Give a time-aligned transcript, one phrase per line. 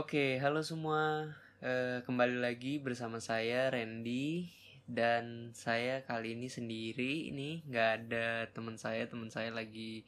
[0.00, 1.28] Oke, halo semua.
[1.60, 4.48] Eh, kembali lagi bersama saya Randy
[4.88, 7.28] dan saya kali ini sendiri.
[7.28, 9.04] Ini nggak ada teman saya.
[9.04, 10.00] Teman saya lagi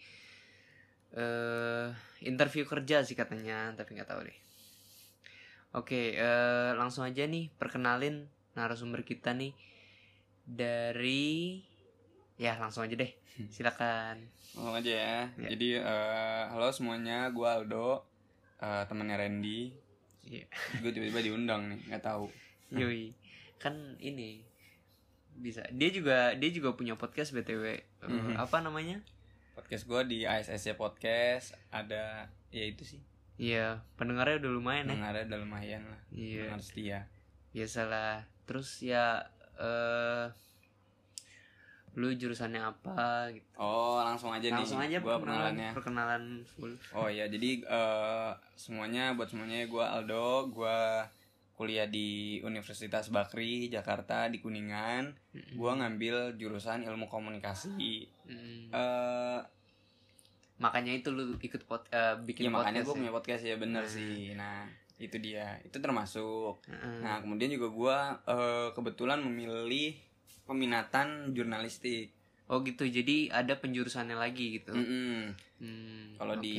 [1.13, 1.93] eh
[2.25, 4.39] interview kerja sih katanya, tapi nggak tahu deh.
[5.77, 9.53] Oke, eh, langsung aja nih perkenalin narasumber kita nih
[10.49, 11.61] dari
[12.41, 13.13] ya langsung aja deh.
[13.53, 14.25] Silakan.
[14.57, 15.19] Ngomong aja ya.
[15.37, 15.49] Ya.
[15.53, 18.09] Jadi eh, halo semuanya, gue Aldo,
[18.57, 19.82] eh, temannya Randy.
[20.23, 20.47] Iya.
[20.79, 22.31] Gue tiba-tiba diundang nih, nggak tahu.
[22.73, 23.13] Yoi.
[23.59, 24.43] Kan ini
[25.35, 25.65] bisa.
[25.71, 27.65] Dia juga dia juga punya podcast BTW.
[27.69, 28.37] Eh, Mhm.
[28.37, 29.03] Apa namanya?
[29.53, 33.01] Podcast gue di ASSC Podcast ada ya itu sih.
[33.37, 34.93] Iya, pendengarnya udah lumayan ya.
[34.95, 36.01] Yang ada udah lumayan lah.
[36.09, 36.99] Iya, Pendengar setia.
[37.53, 38.15] biasalah.
[38.45, 40.27] Terus ya eh
[41.95, 43.45] lu jurusannya apa gitu.
[43.55, 44.97] Oh langsung aja Langsung nih.
[44.97, 45.71] aja Gue perkenalan, perkenalannya.
[45.73, 46.73] perkenalan full.
[46.93, 50.79] Oh ya, jadi eh, semuanya buat semuanya gue Aldo, gue
[51.53, 55.13] kuliah di Universitas Bakri Jakarta di Kuningan.
[55.31, 55.53] Mm-mm.
[55.55, 58.09] Gue ngambil jurusan ilmu komunikasi.
[58.25, 58.73] Mm.
[58.73, 59.41] Eh
[60.59, 62.87] Makanya itu lu ikut pot, eh, bikin ya makanya podcast.
[62.87, 62.99] gue ya?
[63.03, 63.91] punya podcast ya bener Nah.
[63.91, 64.17] sih.
[64.33, 64.59] Nah
[64.97, 66.63] itu dia, itu termasuk.
[66.65, 67.03] Heeh.
[67.03, 67.97] Nah kemudian juga gue
[68.31, 69.99] eh, kebetulan memilih
[70.45, 72.13] peminatan jurnalistik.
[72.47, 72.85] Oh gitu.
[72.85, 74.75] Jadi ada penjurusannya lagi gitu.
[74.75, 75.33] Mm-mm.
[75.63, 76.43] Hmm, Kalau oke.
[76.43, 76.57] di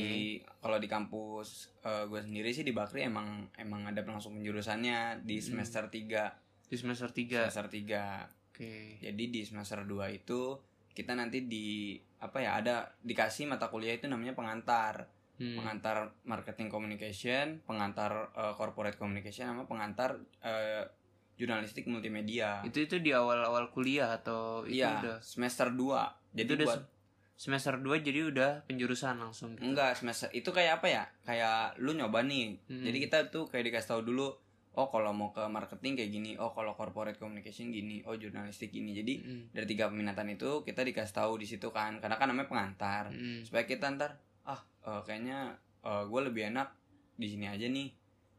[0.58, 5.44] kalau di kampus gue sendiri sih di Bakri emang emang ada langsung penjurusannya di Mm.
[5.44, 7.46] semester 3 di semester 3.
[7.46, 8.96] semester 3 Oke.
[8.98, 10.56] Jadi di semester 2 itu
[10.90, 15.10] kita nanti di apa ya ada dikasih mata kuliah itu namanya pengantar.
[15.34, 15.58] Hmm.
[15.58, 20.86] Pengantar marketing communication, pengantar eh, corporate communication sama pengantar eh,
[21.34, 22.62] jurnalistik multimedia.
[22.62, 26.00] Itu itu di awal-awal kuliah atau itu Iya, udah semester 2.
[26.32, 26.88] Jadi itu udah buat se-
[27.36, 29.66] semester 2 jadi udah penjurusan langsung gitu.
[29.66, 31.02] enggak semester itu kayak apa ya?
[31.22, 32.62] Kayak lu nyoba nih.
[32.64, 32.82] Hmm.
[32.82, 34.30] Jadi kita tuh kayak dikasih tahu dulu
[34.74, 38.90] oh kalau mau ke marketing kayak gini, oh kalau corporate communication gini, oh jurnalistik gini.
[38.92, 42.46] Jadi Mm, dari tiga peminatan itu kita dikasih tahu di situ kan karena kan namanya
[42.46, 46.74] pengantar mm, supaya kita ntar ah eh, kayaknya gue lebih enak
[47.14, 47.92] di sini aja nih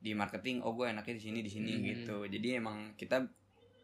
[0.05, 1.85] di marketing oh gue enaknya di sini di sini Hmm.
[1.89, 3.25] gitu jadi emang kita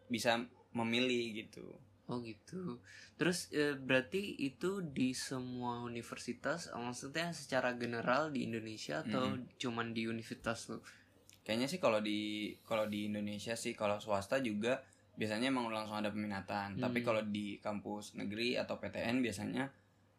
[0.06, 0.38] bisa
[0.72, 1.66] memilih gitu
[2.06, 2.84] Oh gitu.
[3.16, 10.12] Terus eh, berarti itu di semua universitas, maksudnya secara general di Indonesia atau cuman di
[10.12, 10.84] universitas lu?
[11.42, 14.84] kayaknya sih kalau di kalau di Indonesia sih kalau swasta juga
[15.16, 17.08] biasanya emang langsung ada peminatan tapi Hmm.
[17.08, 19.72] kalau di kampus negeri atau PTN biasanya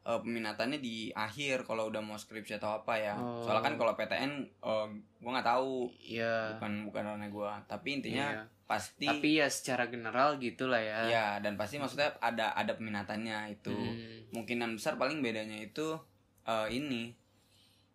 [0.02, 3.40] eh, peminatannya di akhir kalau udah mau skripsi atau apa ya Oh.
[3.40, 4.86] soalnya kan kalau PTN eh,
[5.16, 6.56] gue nggak tahu Iya.
[6.56, 8.42] bukan bukan ranah gue tapi intinya iya.
[8.64, 10.98] pasti Tapi ya secara general gitulah ya.
[11.06, 14.26] ya dan pasti maksudnya ada ada peminatannya itu Hmm.
[14.28, 15.94] kemungkinan besar paling bedanya itu
[16.42, 17.14] eh, ini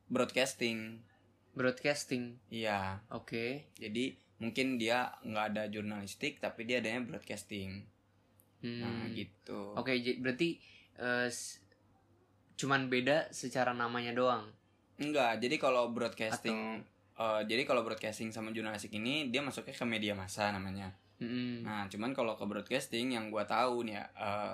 [0.06, 1.04] broadcasting
[1.52, 2.38] Broadcasting.
[2.48, 3.66] iya Oke.
[3.76, 7.84] jadi mungkin dia nggak ada jurnalistik tapi dia adanya broadcasting
[8.58, 8.80] Hmm.
[8.80, 10.58] nah gitu Oke, j- berarti
[11.28, 11.62] s-
[12.58, 14.46] cuman beda secara namanya doang.
[14.98, 16.82] enggak jadi kalau broadcasting
[17.14, 21.66] eh, jadi kalau broadcasting sama jurnalistik ini dia masuknya ke media massa namanya Mm-mm.
[21.66, 24.54] Nah, cuman kalau ke broadcasting yang gua tahu nih ya, eh,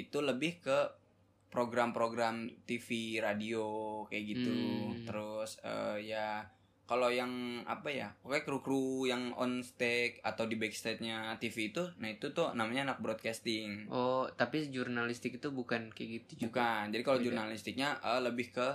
[0.00, 0.78] itu lebih ke
[1.52, 3.64] program-program TV, radio
[4.08, 4.56] kayak gitu.
[4.56, 5.04] Hmm.
[5.04, 6.48] Terus eh, ya
[6.82, 12.10] kalau yang apa ya, pokoknya kru-kru yang on stage atau di backstage-nya TV itu, nah
[12.10, 13.86] itu tuh namanya anak broadcasting.
[13.88, 16.50] Oh, tapi jurnalistik itu bukan kayak gitu juga.
[16.52, 16.84] Bukan.
[16.92, 17.26] Jadi kalau Beda.
[17.30, 18.68] jurnalistiknya eh, lebih ke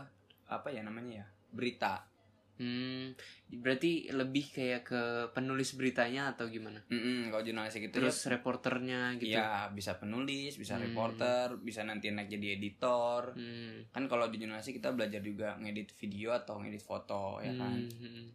[0.47, 1.25] apa ya namanya ya?
[1.51, 2.16] Berita.
[2.57, 3.13] Hmm,
[3.47, 5.01] berarti lebih kayak ke
[5.31, 6.81] penulis beritanya atau gimana?
[6.87, 9.33] Mm-mm, kalau jurnalistik itu Terus reporternya gitu.
[9.33, 10.83] ya bisa penulis, bisa Hmm.
[10.83, 13.33] reporter, bisa nanti naik jadi editor.
[13.33, 13.85] Hmm.
[13.87, 17.93] kan kalau di jurnalistik kita belajar juga ngedit video atau ngedit foto ya kan Hmm,
[17.95, 18.25] hmm.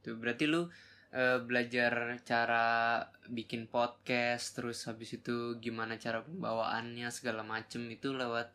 [0.00, 0.64] Tuh berarti lu
[1.10, 8.52] eh, belajar cara bikin podcast terus habis itu gimana cara pembawaannya segala macem itu lewat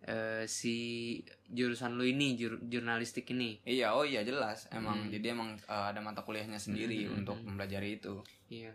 [0.00, 0.76] eh, si
[1.46, 3.58] jurusan lu ini jur- jurnalistik ini.
[3.64, 5.10] iya oh iya jelas emang Hmm.
[5.10, 8.72] jadi emang uh, ada mata kuliahnya sendiri Hmm, untuk mempelajari itu Iya.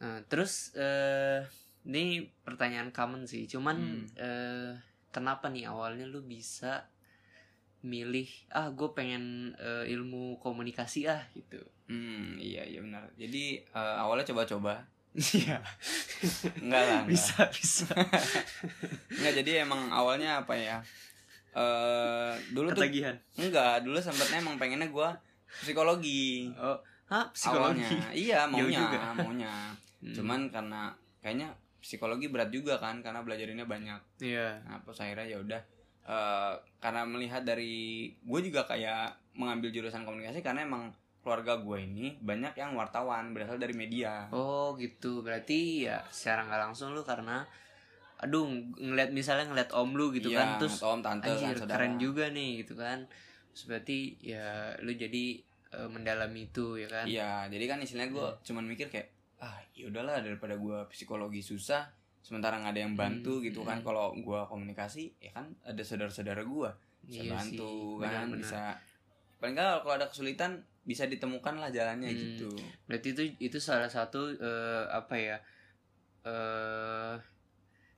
[0.00, 1.44] Nah, terus eh
[1.82, 3.44] ini pertanyaan common sih.
[3.44, 4.04] Cuman Hmm.
[4.16, 4.72] eh
[5.10, 6.88] kenapa nih awalnya lu bisa
[7.80, 11.56] milih ah gue pengen eh, ilmu komunikasi ah gitu.
[11.88, 15.58] hmm iya iya benar jadi uh, awalnya coba-coba Iya.
[16.56, 17.10] enggak lah enggak.
[17.10, 17.86] bisa bisa.
[19.16, 20.78] enggak jadi emang awalnya apa ya
[21.50, 23.16] eh dulu tuh Ketagihan.
[23.36, 25.18] enggak dulu sempatnya emang pengennya gua
[25.52, 27.82] psikologi Oh, hah psikologi.
[27.82, 28.98] awalnya iya maunya juga.
[29.14, 29.54] maunya
[30.00, 30.16] Hmm.
[30.16, 30.88] cuman karena
[31.20, 34.56] kayaknya psikologi berat juga kan karena belajarinnya banyak Iya.
[34.64, 35.60] Nah, pas akhirnya ya udah
[36.02, 37.76] eh, karena melihat dari
[38.16, 40.88] gue juga kayak mengambil jurusan komunikasi karena emang
[41.20, 44.26] keluarga gue ini banyak yang wartawan berasal dari media.
[44.30, 47.44] Oh gitu, berarti ya secara nggak langsung lu karena
[48.16, 48.44] aduh
[48.76, 51.76] ngeliat misalnya ngeliat om lu gitu Iya, kan terus om tante anjir kan saudara.
[51.78, 53.08] keren juga nih gitu kan.
[53.50, 54.46] Terus berarti ya
[54.78, 55.24] lu jadi
[55.70, 57.04] eh, mendalami itu ya kan?
[57.04, 58.40] Iya jadi kan istilahnya gue Hmm.
[58.42, 59.08] cuman mikir kayak
[59.38, 61.88] ah ya udahlah daripada gue psikologi susah
[62.20, 63.78] sementara nggak ada yang bantu Hmm, gitu kan.
[63.78, 63.86] Hmm.
[63.86, 66.70] kalau gue komunikasi ya kan ada saudara-saudara gue
[67.02, 68.36] bisa Iya bantu sih, kan benar-benar.
[68.38, 68.62] bisa.
[69.36, 70.52] Paling nggak kalau ada kesulitan
[70.90, 72.20] bisa ditemukan lah jalannya Hmm.
[72.34, 72.50] gitu
[72.84, 75.36] berarti itu itu salah satu eh, apa ya
[76.22, 77.14] eh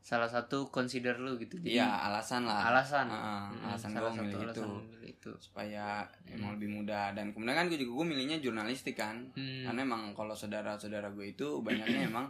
[0.03, 4.27] salah satu consider lu gitu iya alasan lah alasan Heeh, Mm, alasan salah gue satu
[4.27, 5.87] milih alasan itu itu supaya
[6.21, 6.35] Hmm.
[6.37, 9.63] emang lebih mudah dan kemudian kan gue juga gue milihnya jurnalistik kan Hmm.
[9.65, 12.27] karena emang kalau saudara-saudara gue itu banyaknya emang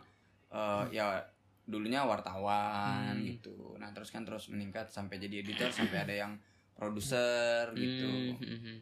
[0.50, 1.16] eh, ya
[1.64, 3.24] dulunya wartawan Hmm.
[3.24, 6.32] gitu nah terus kan terus meningkat sampai jadi editor sampai ada yang
[6.74, 8.78] produser gitu Hmm, hmm, hmm.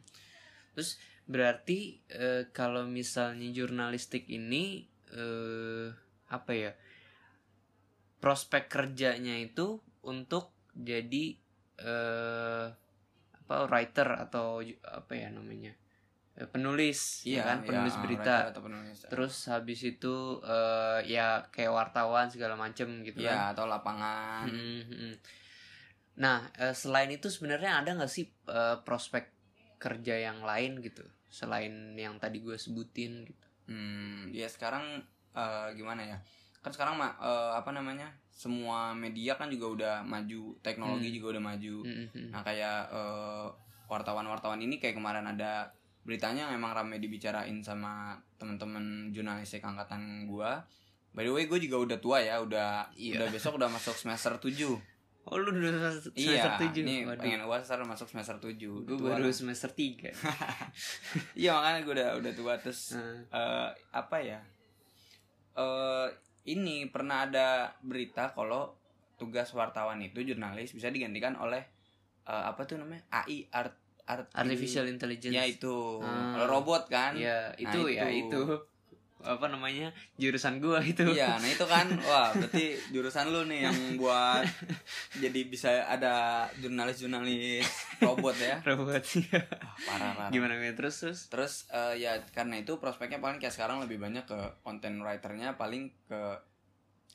[0.73, 0.99] Terus
[1.31, 5.87] berarti eh, kalau misalnya jurnalistik ini eh
[6.27, 6.71] apa ya?
[8.21, 11.35] Prospek kerjanya itu untuk jadi
[11.81, 12.67] eh
[13.31, 15.73] apa writer atau apa ya namanya?
[16.51, 18.35] Penulis ya kan, penulis iya, berita.
[18.51, 19.03] atau penulis.
[19.07, 23.27] Terus habis itu eh ya kayak wartawan segala macem gitu kan.
[23.27, 25.15] ya atau lapangan Hmm, hmm.
[26.19, 29.31] Nah, eh, selain itu sebenarnya ada nggak sih eh, prospek
[29.81, 31.01] kerja yang lain gitu,
[31.31, 33.45] selain yang tadi gue sebutin gitu?
[33.65, 34.99] Hmm, ya sekarang
[35.31, 36.17] eh, gimana ya?
[36.59, 37.11] Kan sekarang eh,
[37.55, 38.11] apa namanya?
[38.27, 41.15] Semua media kan juga udah maju, teknologi Hmm.
[41.15, 41.75] juga udah maju.
[41.81, 42.29] Hmm, hmm.
[42.29, 43.47] Nah, kayak eh,
[43.87, 50.65] wartawan-wartawan ini kayak kemarin ada beritanya yang emang rame dibicarain sama teman-teman jurnalistik angkatan gua.
[51.11, 53.19] By the way, gue juga udah tua ya, udah Iya.
[53.19, 54.79] udah besok udah masuk semester 7.
[55.23, 56.81] Oh lu udah semester iya, tujuh?
[56.81, 58.57] nih Waduh, pengen gua semester masuk semester 7.
[58.57, 60.09] gue baru semester tiga.
[61.37, 64.39] Iya, makanya gue udah udah tua terus Nah, eh apa ya
[65.53, 66.07] eh
[66.43, 67.47] ini pernah ada
[67.79, 68.73] berita kalau
[69.15, 71.61] tugas wartawan itu jurnalis bisa digantikan oleh
[72.23, 75.31] eh, apa tuh namanya AI art art artificial intelligence.
[75.31, 76.43] ya itu Ah.
[76.43, 78.41] robot kan Ya, Nah, itu ya itu.
[79.23, 81.05] Apa namanya jurusan gua itu.
[81.13, 84.45] iya nah itu kan wah berarti jurusan lu nih yang buat
[85.23, 87.65] jadi bisa ada jurnalis jurnalis
[88.01, 89.03] robot ya Robot.
[89.03, 89.45] Wah,
[89.87, 91.19] parah parah Gimana gimana terus terus?
[91.27, 95.91] terus eh, ya karena itu prospeknya paling kayak sekarang lebih banyak ke content writernya paling
[96.05, 96.21] ke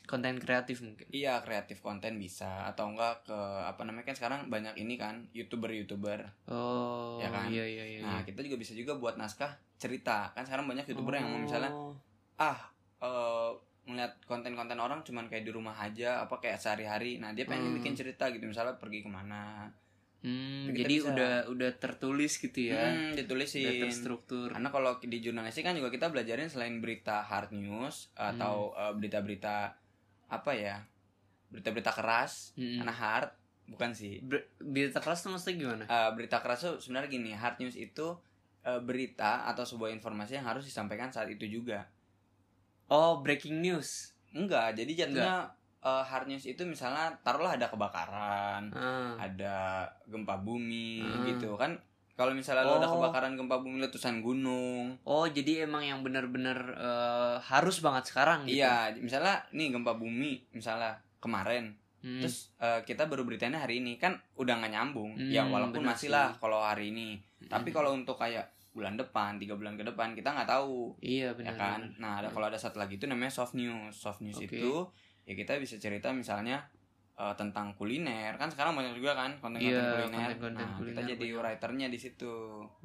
[0.05, 1.09] Konten kreatif mungkin.
[1.09, 5.67] Iya kreatif konten bisa atau enggak ke apa namanya kan sekarang banyak ini kan youtuber
[5.69, 6.23] youtuber.
[6.47, 7.49] Oh, Ya kan?
[7.49, 8.01] iya iya iya.
[8.01, 8.23] Nah iya.
[8.23, 11.91] kita juga bisa juga buat naskah cerita kan sekarang banyak youtuber yang mau misalnya Oh.
[12.37, 12.59] ah
[12.99, 13.51] eh
[13.85, 17.17] ngeliat konten-konten orang cuman kayak di rumah aja apa kayak sehari-hari.
[17.17, 17.77] Nah dia pengen Hmm.
[17.77, 19.71] bikin cerita gitu misalnya pergi ke mana.
[20.19, 22.83] Hmm, jadi bisa- udah udah tertulis gitu ya.
[22.85, 23.79] Hmm, Udah ditulisin.
[23.81, 24.51] terstruktur.
[24.51, 28.81] Karena kalau di jurnalistik kan juga kita belajarin selain berita hard news atau Hmm.
[28.81, 29.57] eh, berita-berita
[30.29, 30.83] apa ya
[31.49, 32.81] berita-berita keras Hmm.
[32.81, 33.31] karena hard
[33.67, 35.85] bukan sih Ber- berita keras tuh maksudnya gimana?
[35.85, 38.15] Eh, berita keras tuh sebenarnya gini hard news itu
[38.63, 41.87] eh, berita atau sebuah informasi yang harus disampaikan saat itu juga
[42.87, 44.15] Oh, breaking news.
[44.33, 45.51] enggak jadi jatuhnya
[45.81, 49.15] eh, hard news itu misalnya taruhlah ada kebakaran Ah.
[49.17, 49.57] ada
[50.05, 51.23] gempa bumi Ah.
[51.25, 51.79] gitu kan
[52.17, 52.97] kalau misalnya lo ada Oh.
[52.99, 58.57] kebakaran gempa bumi letusan gunung Oh, jadi emang yang benar-benar eh, harus banget sekarang gitu.
[58.57, 62.23] iya misalnya nih gempa bumi misalnya kemarin Hmm.
[62.23, 66.07] terus eh, kita baru beritanya hari ini kan udah nggak nyambung Hmm, ya walaupun masih
[66.07, 66.11] sih.
[66.11, 67.77] lah kalau hari ini tapi Hmm.
[67.77, 71.57] kalau untuk kayak bulan depan tiga bulan ke depan kita nggak tahu iya ya benar.
[71.57, 71.97] kan benar.
[71.97, 74.53] nah ada kalau ada satu lagi itu namanya soft news soft news Oke.
[74.53, 74.85] itu
[75.25, 76.61] ya kita bisa cerita misalnya
[77.17, 81.03] eh, tentang kuliner kan sekarang banyak juga kan konten-konten Iya, kuliner konten-konten nah kuliner kita
[81.11, 81.41] jadi banyak.
[81.41, 82.35] writernya di situ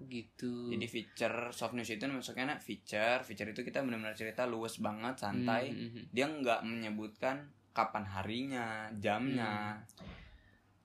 [0.07, 0.51] Gitu.
[0.71, 5.71] jadi feature soft news itu maksudnya feature feature itu kita benar-benar cerita luwes banget santai
[5.71, 10.09] Hmm, hmm, dia nggak menyebutkan kapan harinya jamnya Hmm.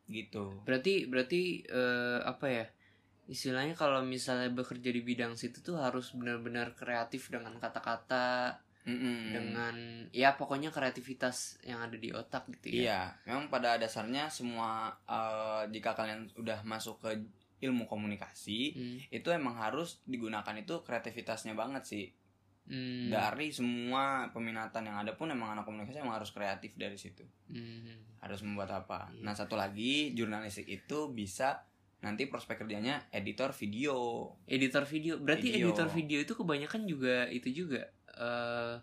[0.06, 2.66] gitu Berarti berarti eh, apa ya?
[3.26, 8.54] Istilahnya kalau misalnya bekerja di bidang situ tuh harus benar-benar kreatif dengan kata-kata,
[8.86, 9.34] Mm-mm.
[9.34, 9.74] dengan
[10.14, 12.78] ya pokoknya kreativitas yang ada di otak gitu ya.
[12.78, 17.10] Iya, memang pada dasarnya semua eh, jika kalian udah masuk ke
[17.66, 22.06] ilmu komunikasi Hmm, itu emang harus digunakan itu kreativitasnya banget sih.
[22.68, 27.26] hmm, Dari semua peminatan yang ada pun emang anak komunikasi emang harus kreatif dari situ.
[27.50, 28.22] hmm.
[28.22, 29.10] Harus membuat apa?
[29.10, 29.24] Iya.
[29.24, 31.64] Nah, satu lagi jurnalistik itu bisa
[32.04, 34.30] nanti prospek kerjanya editor video.
[34.46, 35.72] editor video berarti Video.
[35.72, 38.74] editor video itu kebanyakan juga itu juga eh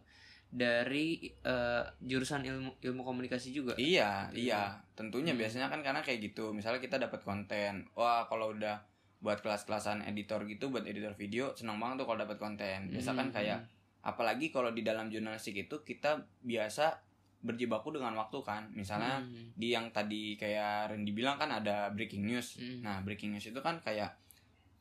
[0.47, 4.37] dari eh, jurusan ilmu ilmu komunikasi juga Iya, Iya.
[4.37, 4.63] iya.
[4.93, 5.41] Tentunya Hmm.
[5.41, 6.53] biasanya kan karena kayak gitu.
[6.53, 7.89] Misalnya kita dapat konten.
[7.93, 8.85] Wah, kalau udah
[9.17, 13.31] buat kelas-kelasan editor gitu buat editor video senang banget tuh kalau dapat konten biasa kan
[13.31, 13.59] Hmm, kayak
[14.03, 16.99] apalagi kalau di dalam jurnalistik itu kita biasa
[17.39, 19.55] berjibaku dengan waktu kan misalnya Hmm.
[19.55, 22.83] di yang tadi kayak Randy bilang kan ada breaking news Hmm.
[22.83, 24.11] nah breaking news itu kan kayak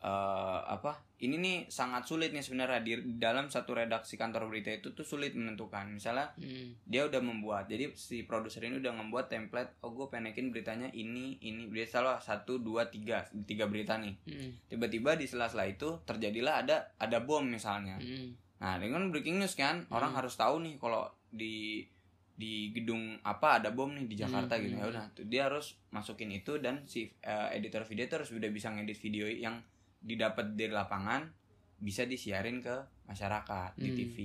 [0.02, 4.90] eh apa ini nih sangat sulit nih sebenarnya di dalam satu redaksi kantor berita itu
[4.90, 6.74] tuh sulit menentukan misalnya Hmm.
[6.82, 11.38] dia udah membuat jadi si produser ini udah membuat template oh gue penekin beritanya ini
[11.40, 14.50] ini berita salah satu dua tiga tiga berita nih Hmm.
[14.66, 18.34] tiba-tiba di sela-sela itu terjadilah ada ada bom misalnya Hmm.
[18.58, 20.18] nah dengan breaking news kan orang Hmm.
[20.18, 21.86] harus tahu nih kalau di
[22.32, 25.42] di gedung apa ada bom nih di Jakarta Hmm, gitu hmm, ya udah tuh dia
[25.46, 29.62] harus masukin itu dan si eh, editor video itu harus udah bisa ngedit video yang
[30.02, 31.30] didapat dari lapangan
[31.76, 33.96] bisa disiarin ke masyarakat di Hmm.
[33.96, 34.16] TV.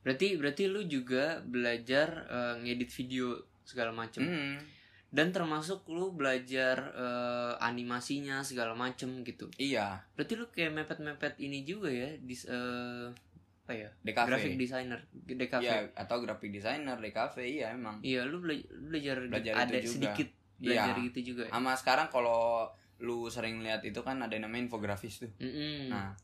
[0.00, 4.60] Berarti berarti lu juga belajar eh, ngedit video segala macem Hmm,
[5.08, 9.48] dan termasuk lu belajar eh, animasinya segala macem gitu.
[9.56, 13.08] iya, Berarti lu kayak mepet-mepet ini juga ya di eh,
[13.64, 13.88] apa ya?
[13.98, 14.28] DKV.
[14.28, 15.62] Graphic designer, DKV.
[15.62, 17.96] Iya, atau graphic designer DKV iya emang.
[18.00, 19.88] Iya, lu bela- belajar, Belajar ada juga.
[19.90, 20.84] sedikit Iya.
[20.84, 21.42] belajar gitu juga.
[21.44, 21.50] ya?
[21.50, 22.68] Sama sekarang kalau
[23.00, 25.30] lu sering lihat itu kan ada yang namanya infografis tuh.
[25.38, 25.90] Mm-mm.
[25.90, 26.14] Nah,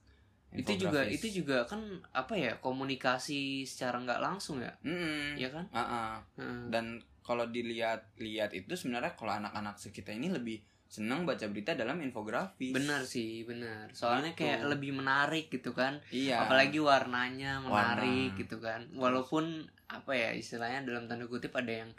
[0.50, 1.15] itu juga infografis.
[1.17, 5.39] itu juga kan apa ya komunikasi secara nggak langsung ya, Mm-mm.
[5.39, 5.67] ya kan?
[5.71, 6.23] Ah-ah.
[6.37, 6.71] Heeh.
[6.71, 10.59] Dan kalau dilihat-lihat itu sebenarnya kalau anak-anak sekitar ini lebih
[10.91, 12.75] senang baca berita dalam infografis.
[12.75, 13.95] Benar sih, benar.
[13.95, 14.43] Soalnya Gitu.
[14.43, 16.03] kayak lebih menarik gitu kan.
[16.11, 16.43] Iya.
[16.43, 18.39] Apalagi warnanya menarik Warna.
[18.43, 18.81] gitu kan.
[18.99, 21.91] Walaupun apa ya istilahnya dalam tanda kutip ada yang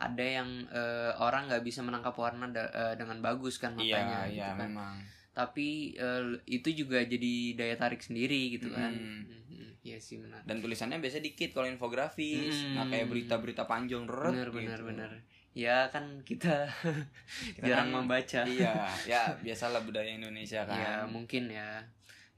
[0.00, 4.18] ada yang eh, orang nggak bisa menangkap warna da- eh, dengan bagus kan Iya, matanya
[4.24, 4.58] iya gitu kan.
[4.66, 4.94] memang.
[5.30, 8.90] Tapi eh, itu juga jadi daya tarik sendiri gitu kan.
[8.90, 9.22] Mm.
[9.22, 9.68] Mhm.
[9.80, 10.40] Iya sih benar.
[10.42, 12.68] Dan tulisannya biasa dikit kalau infografis, Mm.
[12.74, 14.56] nggak kayak berita-berita panjang reret Benar gitu.
[14.58, 15.10] benar benar.
[15.50, 16.64] Ya kan kita
[17.56, 18.40] Kita jarang kan- membaca.
[18.42, 20.76] Iya, ya biasalah budaya Indonesia kan.
[20.76, 21.84] Ya mungkin ya.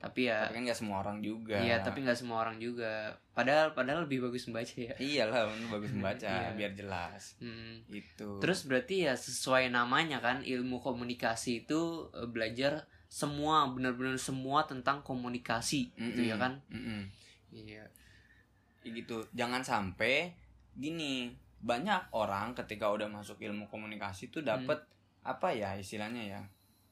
[0.02, 1.62] Tapi ya Tapi kan nggak semua orang juga.
[1.62, 3.14] Iya, tapi nggak semua orang juga.
[3.38, 4.90] Padahal padahal lebih bagus membaca ya.
[4.98, 5.46] Iyalah,
[5.78, 6.58] bagus membaca Iya.
[6.58, 7.38] biar jelas.
[7.38, 7.86] Hmm.
[7.86, 8.42] Itu.
[8.42, 15.06] Terus berarti ya sesuai namanya kan ilmu komunikasi itu eh, belajar semua benar-benar semua tentang
[15.06, 16.58] komunikasi gitu ya kan?
[16.66, 17.06] Mm-mm.
[17.54, 17.86] Iya.
[18.82, 19.22] Ya gitu.
[19.38, 20.34] Jangan sampai
[20.74, 21.30] gini,
[21.62, 24.82] banyak orang ketika udah masuk ilmu komunikasi tuh dapat
[25.22, 26.40] apa ya istilahnya ya?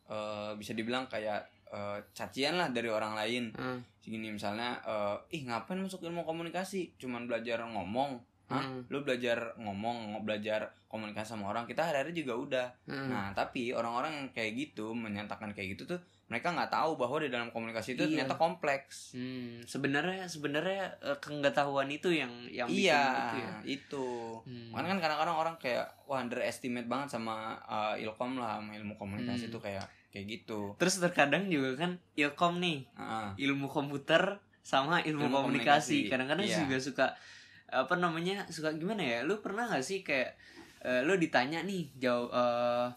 [0.07, 3.55] Eh, bisa dibilang kayak eh, cacian lah dari orang lain.
[3.55, 3.81] Hmm.
[4.01, 6.95] Gini misalnya eh, ih ngapain masuk ilmu komunikasi?
[6.97, 8.21] Cuman belajar ngomong.
[8.51, 8.67] Hah?
[8.67, 8.83] Hmm.
[8.91, 11.65] Lu belajar ngomong, ng- belajar komunikasi sama orang.
[11.65, 12.67] Kita hari-hari juga udah.
[12.85, 13.07] Hmm.
[13.07, 17.27] Nah, tapi orang-orang yang kayak gitu menyatakan kayak gitu tuh mereka nggak tahu bahwa di
[17.27, 18.23] dalam komunikasi itu Iya.
[18.23, 19.15] ternyata kompleks.
[19.15, 23.55] Hmm, sebenarnya sebenarnya eh, keenggatahuan itu yang yang bikin iya, gitu ya.
[23.65, 24.07] itu.
[24.43, 24.71] Hmm.
[24.73, 29.47] Kan kan kadang-kadang orang kayak wah underestimate banget sama uh, ilkom lah, sama ilmu komunikasi
[29.47, 29.55] Hmm.
[29.55, 30.75] tuh kayak kayak gitu.
[30.77, 33.29] Terus terkadang juga kan ilkom nih, Heeh.
[33.47, 36.11] ilmu komputer sama ilmu, Ilmu komunikasi.
[36.11, 36.59] Kadang-kadang iya.
[36.67, 37.07] juga suka
[37.71, 39.19] apa namanya suka gimana ya?
[39.23, 40.35] Lu pernah nggak sih kayak
[40.83, 42.89] eh, lu ditanya nih jawab eh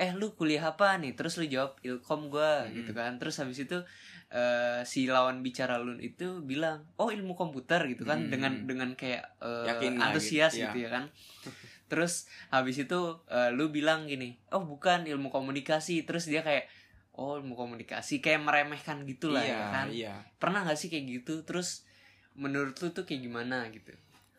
[0.00, 1.16] eh lu kuliah apa nih?
[1.16, 2.76] Terus lu jawab ilkom gua Mm-mm.
[2.84, 3.16] gitu kan.
[3.16, 3.80] Terus habis itu
[4.28, 8.32] eh, si lawan bicara lu itu bilang oh ilmu komputer gitu kan Mm-mm.
[8.32, 11.04] dengan dengan kayak Yakin lah antusias gitu, gitu, ya kan.
[11.90, 16.06] Terus habis itu eh, lu bilang gini, oh bukan ilmu komunikasi.
[16.06, 16.70] Terus dia kayak
[17.12, 20.14] oh ilmu komunikasi kayak meremehkan gitu lah iya, ya kan iya.
[20.38, 21.84] pernah gak sih kayak gitu terus
[22.32, 23.92] menurut lu tuh kayak gimana gitu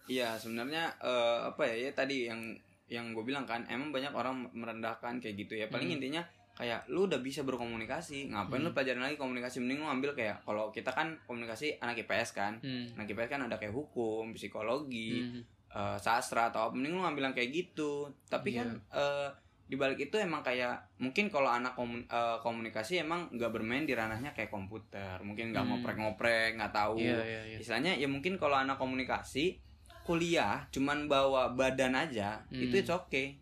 [0.09, 1.87] Iya, sebenarnya eh, apa ya?
[1.87, 2.41] Ya tadi yang
[2.87, 5.67] yang gue bilang kan, emang banyak orang merendahkan kayak gitu ya.
[5.67, 5.97] Paling Hmm.
[6.01, 8.75] intinya kayak lu udah bisa berkomunikasi, ngapain lu Hmm.
[8.75, 9.63] pelajarin lagi komunikasi?
[9.63, 12.59] Mending lu ambil kayak kalau kita kan komunikasi anak IPS kan.
[12.59, 12.97] hmm.
[12.97, 15.41] Anak IPS kan ada kayak hukum, psikologi, Hmm.
[15.71, 16.73] Eh, sastra atau apa.
[16.73, 17.91] Mending lu ngambil yang kayak gitu.
[18.25, 18.63] Tapi Iya.
[18.63, 19.29] kan eh,
[19.65, 23.91] di balik itu emang kayak mungkin kalau anak komun- eh, komunikasi emang nggak bermain di
[23.91, 25.71] ranahnya kayak komputer, mungkin nggak Hmm.
[25.79, 29.63] ngoprek-ngoprek, nggak tahu iya iya iya istilahnya ya mungkin kalau anak komunikasi
[30.01, 32.57] kuliah cuman bawa badan aja Hmm.
[32.59, 33.37] itu it's okay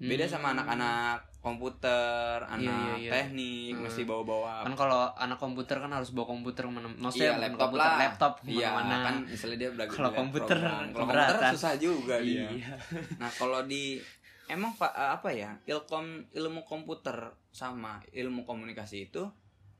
[0.00, 0.54] beda sama Hmm.
[0.54, 3.10] anak-anak komputer anak iya, iya.
[3.10, 3.82] teknik Hmm.
[3.82, 7.82] mesti bawa-bawa kan kalau anak komputer kan harus bawa komputer mana maksudnya iya laptop komputer
[7.84, 12.46] lah laptop iya mana kan misalnya dia belajar Kalau komputer kalau komputer susah juga dia
[12.48, 12.70] iya
[13.20, 13.98] nah kalau di
[14.46, 17.16] emang pak apa ya ilkom ilmu komputer
[17.50, 19.22] sama ilmu komunikasi itu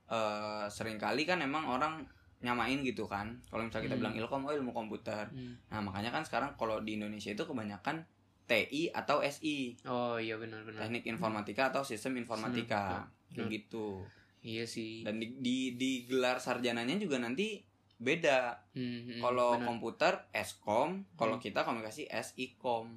[0.06, 2.00] eh sering kali kan emang orang
[2.38, 4.02] nyamain gitu kan kalau misalnya kita Hmm.
[4.04, 5.58] bilang ilkom oh ilmu komputer Hmm.
[5.68, 8.02] Nah, makanya kan sekarang kalau di Indonesia itu kebanyakan
[8.48, 13.04] TI atau SI, oh iya benar benar teknik informatika atau sistem informatika.
[13.30, 13.46] Hmm.
[13.46, 14.02] Gitu.
[14.40, 17.60] iya sih Dan di, di di gelar sarjananya juga nanti
[17.94, 18.56] beda.
[18.72, 21.44] Hmm, hmm, Kalau komputer Skom, kalau Hmm.
[21.44, 22.88] kita komunikasi SIKom.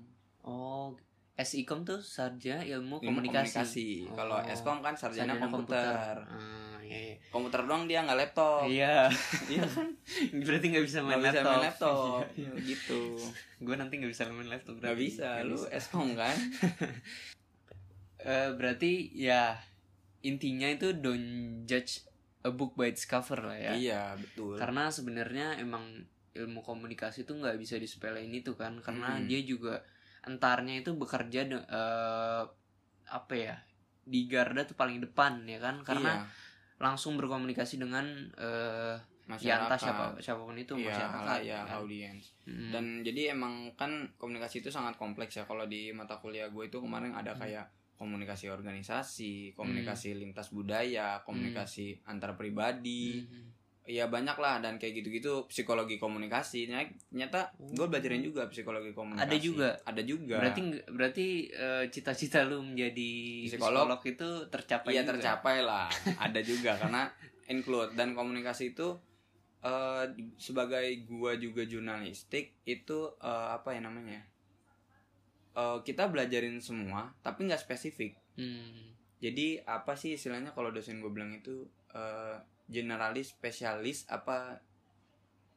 [0.41, 0.95] oh
[1.37, 4.53] SIKOM tuh sarjana ilmu Ilmu komunikasi, Kalau Oh.
[4.53, 6.15] Skom kan sarjana Sarjana komputer.
[6.23, 7.15] Ah, iya iya.
[7.29, 8.67] Komputer doang dia nggak laptop.
[8.67, 9.07] Iya.
[9.51, 9.87] Iya kan?
[10.37, 12.23] Berarti nggak bisa main bisa laptop, main laptop.
[12.27, 12.51] Iya, iya.
[12.61, 13.01] gitu.
[13.57, 15.69] Gue nanti nggak bisa main laptop nggak bisa Nggak lu bisa.
[15.71, 16.35] eskom kan?
[18.21, 19.57] Eh, berarti ya
[20.21, 21.25] intinya itu don't
[21.65, 22.05] judge
[22.41, 23.73] a book by its cover lah ya.
[23.73, 24.57] Iya betul.
[24.57, 28.77] Karena sebenarnya emang ilmu komunikasi itu nggak bisa disepelein itu kan.
[28.77, 29.25] Karena Hmm.
[29.25, 29.81] dia juga
[30.21, 32.43] entarnya itu bekerja de- eh,
[33.09, 33.57] apa ya
[34.03, 35.81] di garda tuh paling depan ya kan.
[35.81, 36.29] Karena Iya,
[36.81, 38.03] langsung berkomunikasi dengan
[38.35, 41.77] eh masyarakat ya siapa siapa pun itu iya masyarakat halayak kan.
[41.77, 42.71] audiens Mm.
[42.73, 46.77] dan jadi emang kan komunikasi itu sangat kompleks ya kalau di mata kuliah gue itu
[46.77, 47.39] kemarin ada Hmm.
[47.39, 53.60] kayak komunikasi organisasi komunikasi lintas budaya komunikasi antar pribadi Mhm.
[53.83, 59.25] Ya banyak lah dan kayak gitu-gitu psikologi komunikasi Ny- nyata gue belajarin juga psikologi komunikasi
[59.25, 59.69] Ada juga?
[59.81, 63.11] ada juga berarti berarti eh, cita-cita lu menjadi
[63.49, 63.89] Psikolog?
[63.89, 65.11] psikolog, itu tercapai iya juga?
[65.11, 65.89] tercapai lah
[66.25, 67.09] ada juga karena
[67.47, 68.95] include dan komunikasi itu
[70.11, 74.21] di- sebagai gua juga jurnalistik itu eh, apa ya namanya
[75.51, 78.95] Eh, kita belajarin semua tapi nggak spesifik Hmm.
[79.19, 82.39] jadi apa sih istilahnya kalau dosen gue bilang itu eh,
[82.71, 84.57] generalis spesialis apa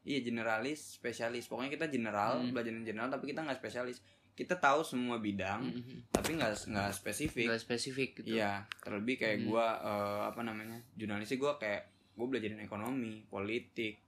[0.03, 2.51] iya generalis spesialis pokoknya kita general Hmm.
[2.51, 4.03] belajarin general tapi kita nggak spesialis
[4.35, 6.11] kita tahu semua bidang Mhm.
[6.11, 9.47] tapi nggak nggak spesifik Nggak spesifik gitu Iya, terlebih kayak Hmm.
[9.47, 10.83] gua eh, apa namanya?
[10.93, 14.03] Jurnalisnya gua kayak gua belajarin ekonomi, politik,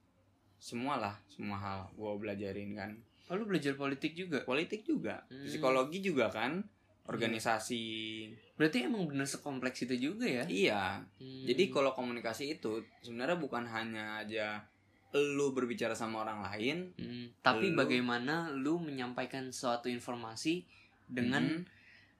[0.59, 2.91] semua lah, semua hal gua belajarin kan.
[3.27, 5.43] oh lu belajar politik juga Politik juga, Hmm.
[5.43, 6.63] psikologi juga kan,
[7.07, 7.85] organisasi.
[8.57, 10.83] berarti emang bener sekompleks itu juga ya Iya.
[11.17, 11.45] Hmm.
[11.45, 14.65] Jadi kalau komunikasi itu sebenarnya bukan hanya aja
[15.13, 20.65] lu berbicara sama orang lain Hmm, tapi Lu- bagaimana lu menyampaikan suatu informasi
[21.05, 21.75] dengan Mhm.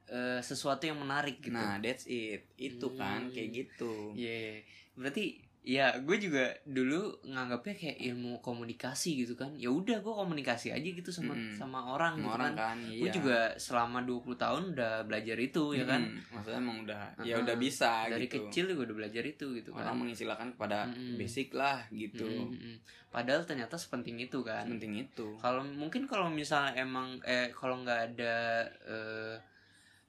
[0.07, 1.51] eh, sesuatu yang menarik gitu.
[1.51, 2.47] Nah, that's it.
[2.55, 3.33] Itu kan Hmm.
[3.33, 4.15] kayak gitu.
[4.15, 4.63] Iya,
[4.95, 9.51] berarti ya gue juga dulu nganggapnya kayak ilmu komunikasi gitu kan.
[9.53, 11.53] Ya udah gue komunikasi aja gitu sama Mm-mm.
[11.53, 12.79] sama orang gitu orang kan.
[12.79, 13.13] kan, Gue iya.
[13.13, 16.07] juga selama 20 tahun udah belajar itu ya kan.
[16.07, 17.43] Mm, Maksudnya emang udah ya Uh-uh.
[17.43, 18.47] udah bisa Dari gitu.
[18.47, 19.83] kecil gue udah belajar itu gitu kan.
[19.83, 21.19] orang mengistilahkan kepada Mm-mm.
[21.19, 22.77] basic lah gitu Mm, mm, mm.
[23.09, 24.69] Padahal ternyata sepenting itu kan.
[24.69, 28.37] penting itu Kalau mungkin kalau misalnya emang eh kalau nggak ada
[28.85, 29.35] eh,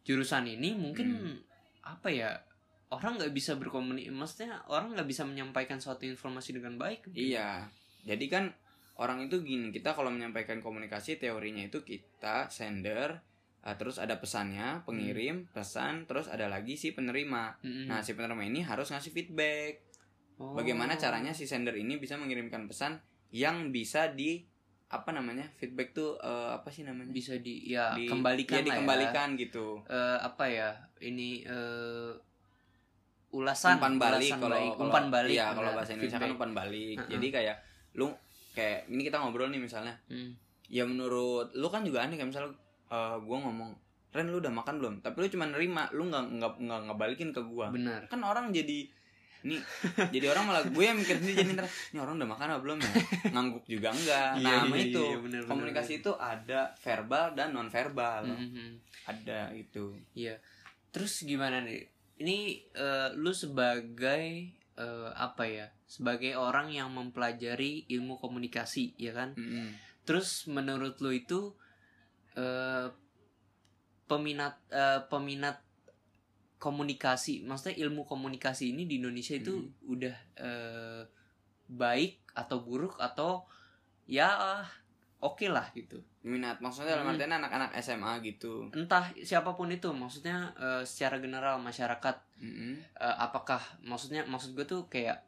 [0.04, 1.38] jurusan ini mungkin Hmm.
[1.84, 2.30] apa ya
[2.88, 7.68] orang nggak bisa berkomunikasi maksudnya orang nggak bisa menyampaikan suatu informasi dengan baik iya.
[8.08, 8.48] Jadi kan
[8.96, 13.20] orang itu gini kita kalau menyampaikan komunikasi teorinya itu kita sender
[13.68, 17.60] uh, terus ada pesannya pengirim pesan terus ada lagi si penerima.
[17.62, 17.92] Mm-mm.
[17.92, 19.84] nah si penerima ini harus ngasih feedback.
[20.38, 20.54] Oh.
[20.54, 23.02] bagaimana caranya si sender ini bisa mengirimkan pesan
[23.34, 24.46] yang bisa di
[24.88, 27.12] apa namanya feedback tuh uh, apa sih namanya?
[27.12, 29.84] Bisa di ya Di- kembalikan ya, lah dikembalikan gitu.
[29.84, 29.92] Ya.
[29.92, 30.70] Eh, apa ya
[31.04, 32.12] ini eh,
[33.38, 34.70] ulasan umpan balik ulasan kalau baik.
[34.70, 36.98] kalau- umpan balik iya kalau bahasa Indonesia kan umpan balik.
[37.08, 37.56] Jadi kayak
[37.94, 38.08] lu
[38.52, 39.94] kayak ini kita ngobrol nih misalnya.
[40.08, 40.34] Hmm.
[40.68, 42.52] ya menurut lu kan juga aneh kayak misalnya
[42.88, 43.72] eh gua ngomong
[44.10, 44.94] Ren lu udah makan belum?
[45.00, 47.70] Tapi lu cuma nerima lu nggak nggak nggak ngebalikin ke gua.
[47.70, 48.08] Benar.
[48.08, 48.84] Kan orang jadi
[49.40, 49.62] nih
[50.10, 52.78] jadi orang malah gue yang mikir sendiri jadi ntar ini orang udah makan apa belum
[52.80, 52.92] ya?
[53.30, 57.26] Ngangguk juga enggak Iya, nah iya, iya, itu iya, bener, bener, komunikasi itu ada verbal
[57.32, 58.68] dan non verbal Mhm.
[59.06, 60.42] ada itu Iya.
[60.90, 61.86] Terus gimana nih?
[62.18, 62.38] Ini
[62.74, 64.24] eh, lu sebagai
[64.78, 65.68] eh, apa ya?
[65.88, 69.38] Sebagai orang yang mempelajari ilmu komunikasi, ya kan?
[69.38, 69.74] Mm-mm.
[70.04, 71.54] Terus menurut lu itu
[72.36, 72.90] eh,
[74.08, 75.62] peminat eh, peminat
[76.58, 81.02] komunikasi, maksudnya ilmu komunikasi ini di Indonesia itu udah eh,
[81.70, 83.46] baik atau buruk atau
[84.10, 84.64] ya
[85.20, 85.98] oke lah gitu.
[86.22, 87.14] minat maksudnya dalam Hmm.
[87.14, 92.74] artian anak-anak SMA gitu Entah siapa pun itu, maksudnya eh, secara general masyarakat Mm-mm.
[92.96, 95.24] eh, apakah maksudnya maksud gue tuh kayak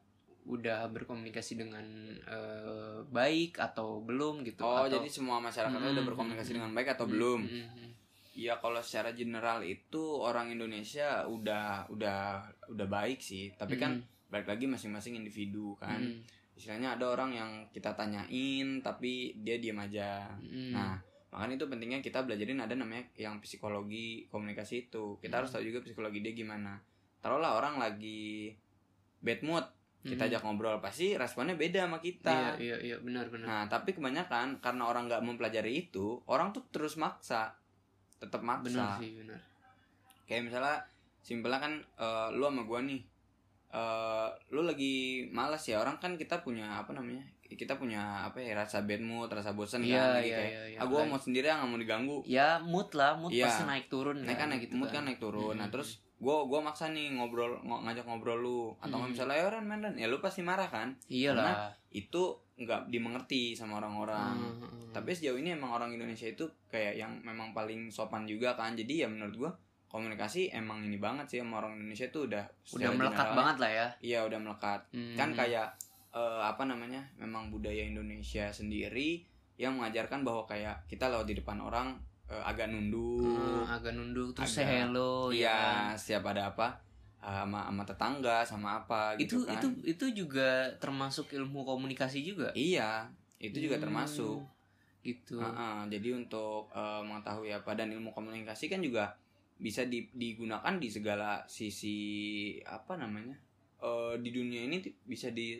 [0.45, 1.85] udah berkomunikasi dengan
[2.19, 6.57] eh, baik atau belum gitu Oh, atau, jadi semua masyarakat Mm, udah mm, berkomunikasi mm,
[6.57, 7.39] dengan baik atau Mm, belum?
[7.43, 7.89] mm, mm.
[8.35, 14.03] Iya, kalau secara general itu orang Indonesia udah udah udah baik sih, tapi kan Mm,
[14.27, 15.99] balik lagi masing-masing individu kan.
[15.99, 20.27] mm, Istilahnya ada orang yang kita tanyain tapi dia diam aja.
[20.35, 20.75] mm.
[20.75, 20.99] Nah,
[21.31, 25.15] makanya itu pentingnya kita belajarin ada namanya yang psikologi komunikasi itu.
[25.17, 25.39] Kita Mm.
[25.39, 26.75] harus tahu juga psikologi dia gimana.
[27.17, 28.51] Taruhlah orang lagi
[29.17, 29.63] bad mood,
[30.01, 30.29] kita Mm.
[30.29, 32.55] ajak ngobrol pasti responnya beda sama kita.
[32.55, 36.67] iya iya iya benar benar Nah, tapi kebanyakan karena orang nggak mempelajari itu, orang tuh
[36.67, 37.55] terus maksa,
[38.15, 38.99] tetap benar maksa.
[38.99, 39.39] sih benar
[40.23, 40.77] Kayak misalnya,
[41.19, 43.01] simpelnya kan eh, lu sama gua nih,
[43.69, 44.95] eh lu lagi
[45.29, 47.21] malas ya orang kan kita punya apa namanya?
[47.45, 50.77] Kita punya apa ya rasa bad mood, rasa bosan iya kan, iya kayak, iya iya.
[50.77, 52.17] ah gua Lagi- mau sendiri nggak mau diganggu.
[52.23, 53.45] ya mood lah mood Iya.
[53.45, 55.53] pasti naik turun Naik kan naik gitu mood kan naik turun.
[55.53, 59.13] Nah Mm, terus gue gua maksa nih ngobrol ng- ngajak ngobrol lu atau nggak Hmm.
[59.13, 62.23] misalnya ya Ren main ya lu pasti marah kan iyalah itu
[62.55, 64.91] nggak dimengerti sama orang-orang Hmm, hmm.
[64.91, 68.93] tapi sejauh ini emang orang Indonesia itu kayak yang memang paling sopan juga kan jadi
[68.95, 69.51] ya menurut gua
[69.89, 73.71] komunikasi emang ini banget sih sama orang Indonesia tuh udah udah melekat generalnya- banget lah
[73.71, 73.87] ya.
[73.99, 74.79] Iya udah melekat.
[74.91, 75.15] Hmm.
[75.15, 75.67] kan kayak
[76.09, 79.25] eh, apa namanya memang budaya Indonesia sendiri
[79.55, 83.25] yang mengajarkan bahwa kayak kita lewat di depan orang eh, agak nunduk.
[83.27, 85.57] Hmm, agak nunduk terus agak- say hello ya iya
[85.89, 85.93] kan?
[85.95, 86.67] setiap ada apa
[87.19, 89.53] eh, sama sama tetangga sama apa itu gitu kan.
[89.55, 92.53] itu itu juga termasuk ilmu komunikasi juga?
[92.53, 94.37] Iya itu juga Hmm, termasuk.
[94.99, 95.39] gitu.
[95.39, 99.15] Heeh, jadi untuk eh, mengetahui apa dan ilmu komunikasi kan juga
[99.59, 101.97] bisa di- digunakan di segala sisi
[102.61, 103.35] apa namanya
[103.77, 105.55] Eh, di dunia ini bisa di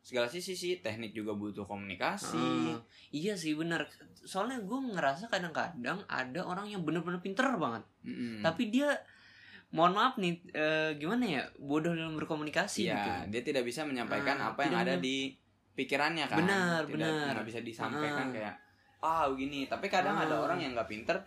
[0.00, 0.78] segala sisi sih.
[0.78, 2.38] Teknik juga butuh komunikasi.
[2.38, 2.78] Ah,
[3.10, 3.82] iya sih benar
[4.16, 7.82] soalnya gue ngerasa kadang-kadang ada orang yang bener-bener pinter banget.
[8.02, 8.40] Mm-mm.
[8.40, 8.94] tapi dia
[9.68, 13.10] mohon maaf nih eh, gimana ya bodoh dalam berkomunikasi Iya, gitu.
[13.28, 15.34] dia tidak bisa menyampaikan Ah, apa yang ada di
[15.74, 16.38] pikirannya kan.
[16.38, 17.42] Benar, Tidak- benar.
[17.42, 18.32] bisa disampaikan Ah.
[18.32, 18.54] kayak
[18.98, 19.66] ah begini.
[19.66, 20.24] Tapi kadang Ah.
[20.24, 21.18] ada orang yang nggak pinter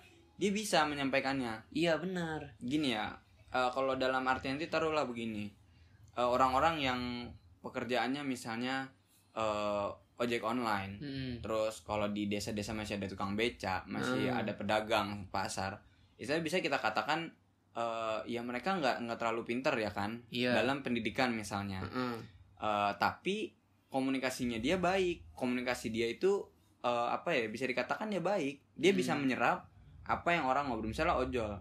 [0.42, 3.14] dia bisa menyampaikannya iya benar gini ya
[3.48, 5.54] eh, kalau dalam artian itu taruhlah begini
[6.12, 7.00] Eh, orang-orang yang
[7.60, 8.84] pekerjaannya misalnya
[9.32, 11.34] eh, ojek online Hmm.
[11.40, 14.38] terus kalau di desa-desa masih ada tukang beca masih Hmm.
[14.38, 15.80] ada pedagang pasar
[16.18, 17.32] istilahnya bisa kita katakan
[17.72, 22.20] eh, ya mereka nggak nggak terlalu pinter ya kan iya dalam pendidikan misalnya Heeh.
[22.60, 23.56] Eh, tapi
[23.88, 26.44] komunikasinya dia baik komunikasi dia itu
[26.84, 29.00] eh, apa ya bisa dikatakan dia baik dia Hmm.
[29.00, 29.71] bisa menyerap
[30.04, 31.54] apa yang orang ngobrol misalnya ojol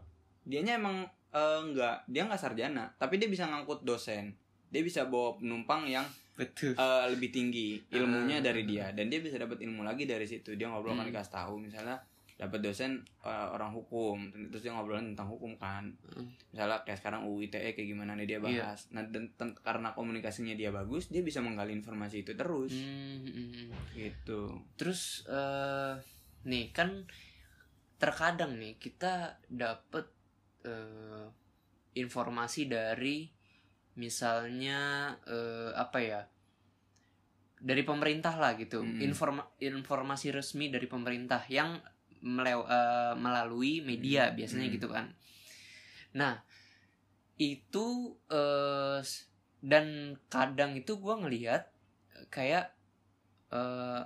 [0.43, 4.33] dianya emang eh, nggak dia nggak sarjana tapi dia bisa ngangkut dosen
[4.67, 8.45] dia bisa bawa penumpang yang betul eh, lebih tinggi ilmunya Ah.
[8.45, 11.11] dari dia dan dia bisa dapat ilmu lagi dari situ dia ngobrol kan Hmm.
[11.11, 12.01] dikasih tahu misalnya
[12.35, 14.17] dapat dosen eh, orang hukum
[14.49, 16.25] terus dia ngobrolin tentang hukum kan Hmm.
[16.49, 18.45] misalnya kayak sekarang UU ITE kayak gimana nih dia Iya.
[18.65, 23.93] bahas nah dan ten- karena komunikasinya dia bagus dia bisa menggali informasi itu terus hmm.
[23.93, 25.95] gitu terus eh
[26.43, 27.05] nih kan
[28.01, 29.13] terkadang nih kita
[29.47, 30.09] dapet
[30.65, 31.27] eh,
[31.95, 33.29] informasi dari
[33.95, 36.21] misalnya eh, apa ya
[37.61, 39.05] dari pemerintah lah gitu Mm.
[39.05, 41.77] Informa- informasi resmi dari pemerintah yang
[42.25, 44.37] melew- eh, melalui media Mm.
[44.37, 44.75] biasanya Mm.
[44.81, 45.07] gitu kan
[46.11, 46.41] nah
[47.37, 48.17] itu
[49.01, 49.29] s-
[49.61, 51.69] dan kadang itu gua ngelihat
[52.29, 52.73] kayak
[53.51, 54.03] eh,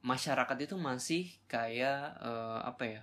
[0.00, 3.02] masyarakat itu masih kayak eh, apa ya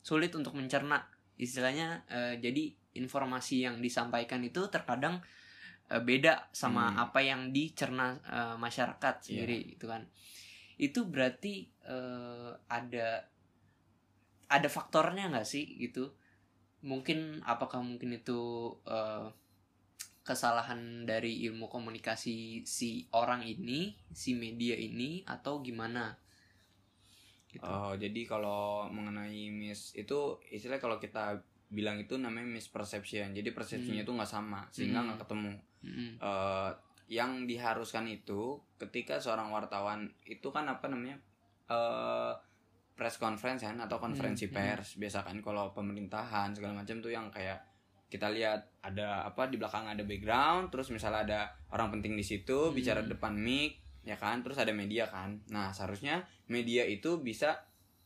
[0.00, 1.06] sulit untuk mencerna.
[1.40, 5.22] Istilahnya eh, jadi informasi yang disampaikan itu terkadang
[5.88, 7.04] eh, beda sama Hmm.
[7.08, 10.04] apa yang dicerna eh, masyarakat sendiri gitu kan.
[10.80, 13.08] Itu berarti eh, ada
[14.50, 16.10] ada faktornya nggak sih gitu?
[16.80, 18.40] Mungkin apakah mungkin itu
[18.88, 19.28] eh,
[20.20, 26.14] kesalahan dari ilmu komunikasi si orang ini si media ini atau gimana
[27.50, 27.66] gitu.
[27.66, 34.02] Oh, jadi kalau mengenai mis itu istilah kalau kita bilang itu namanya misperception jadi persepsinya
[34.02, 34.06] Hmm.
[34.06, 35.06] itu nggak sama sehingga Hmm.
[35.06, 36.10] nggak ketemu Mm-mm.
[36.18, 36.70] Eh,
[37.08, 41.18] yang diharuskan itu ketika seorang wartawan itu kan apa namanya
[41.66, 42.32] eh
[42.92, 47.30] press conference kan atau konferensi Hmm, pers biasa kan kalau pemerintahan segala macam tuh yang
[47.30, 47.56] kayak
[48.06, 52.68] kita lihat ada apa di belakang ada background terus misalnya ada orang penting di situ
[52.68, 52.74] Hmm.
[52.74, 53.78] bicara depan mic
[54.10, 57.62] ya kan terus ada media kan nah seharusnya media itu bisa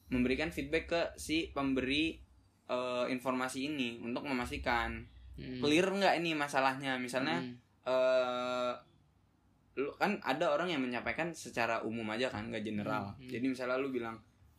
[0.06, 2.20] memberikan feedback ke si pemberi
[2.66, 5.00] eh, informasi ini untuk memastikan
[5.34, 5.58] Mm.
[5.58, 7.58] clear nggak ini masalahnya misalnya Mm.
[7.84, 8.72] eh
[9.74, 13.30] lu kan ada orang yang menyampaikan secara umum aja kan nggak general Hmm, hmm.
[13.34, 14.14] jadi misalnya lu bilang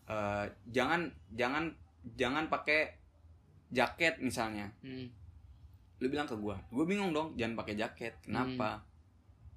[0.05, 1.71] eh, jangan jangan
[2.13, 2.91] jangan pakai
[3.71, 5.07] jaket misalnya Mm.
[5.95, 8.83] lu bilang ke gua gue bingung dong jangan pakai jaket kenapa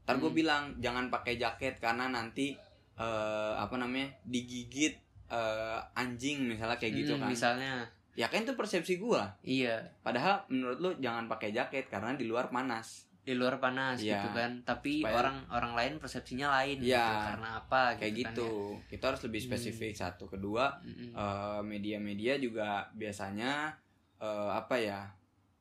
[0.08, 0.38] ntar gue Hmm.
[0.38, 2.56] bilang jangan pakai jaket karena nanti
[2.96, 4.96] eh, apa namanya digigit
[5.28, 7.72] eh, anjing misalnya kayak gitu Mm, kan misalnya
[8.14, 12.48] ya kan itu persepsi gua iya padahal menurut lu jangan pakai jaket karena di luar
[12.48, 14.18] panas di luar panas Iya.
[14.18, 16.96] gitu kan tapi Supaya- orang orang lain persepsinya lain Iya.
[16.96, 19.48] gitu karena apa kayak gitu, gitu kan kita harus lebih Hmm.
[19.52, 20.88] spesifik satu kedua ya.
[20.88, 21.10] Mm-mm.
[21.12, 23.76] eh, media-media juga biasanya
[24.18, 25.12] eh, apa ya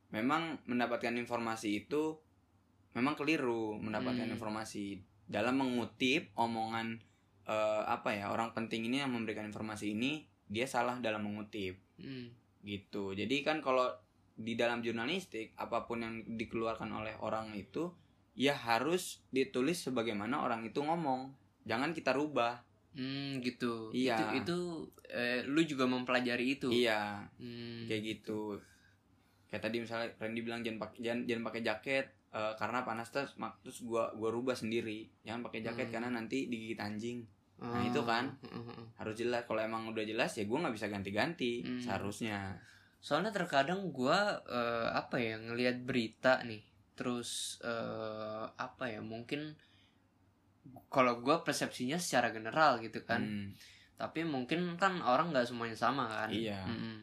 [0.10, 2.16] memang mendapatkan informasi itu
[2.98, 4.34] memang keliru mendapatkan Hmm.
[4.34, 4.98] informasi
[5.30, 6.98] dalam mengutip omongan
[7.48, 11.78] eh, apa ya orang penting ini yang memberikan informasi ini dia salah dalam mengutip.
[12.02, 12.34] Mm.
[12.68, 13.16] gitu.
[13.16, 13.88] Jadi kan kalau
[14.36, 17.96] di dalam jurnalistik apa pun yang dikeluarkan oleh orang itu
[18.36, 21.32] ya harus ditulis sebagaimana orang itu ngomong.
[21.64, 22.68] Jangan kita rubah.
[22.98, 23.94] Hmm, gitu.
[23.96, 24.18] Iya.
[24.20, 24.58] itu, itu
[25.08, 26.68] eh, lu juga mempelajari itu?
[26.68, 27.32] Iya.
[27.40, 27.88] Hmm.
[27.88, 28.60] kayak gitu.
[29.48, 33.34] kayak tadi misalnya Randy bilang jangan pakai jangan jangan pakai jaket eh, karena panas terus
[33.36, 35.94] mak- terus gua gua rubah sendiri jangan pakai jaket Hmm.
[35.94, 37.24] karena nanti digigit anjing
[37.58, 38.38] Nah, Oh, itu kan.
[38.38, 38.86] heeh, heeh.
[38.96, 41.80] harus jelas kalau emang udah jelas ya gua nggak bisa ganti-ganti Hmm.
[41.80, 42.54] seharusnya
[42.98, 46.62] soalnya terkadang gua eh, apa ya ngelihat berita nih
[46.94, 49.58] terus eh, apa ya mungkin
[50.88, 53.48] kalau gua persepsinya secara general gitu kan Hmm,
[53.96, 56.62] tapi mungkin kan orang nggak semuanya sama kan Iya.
[56.63, 57.02] Mm-mm.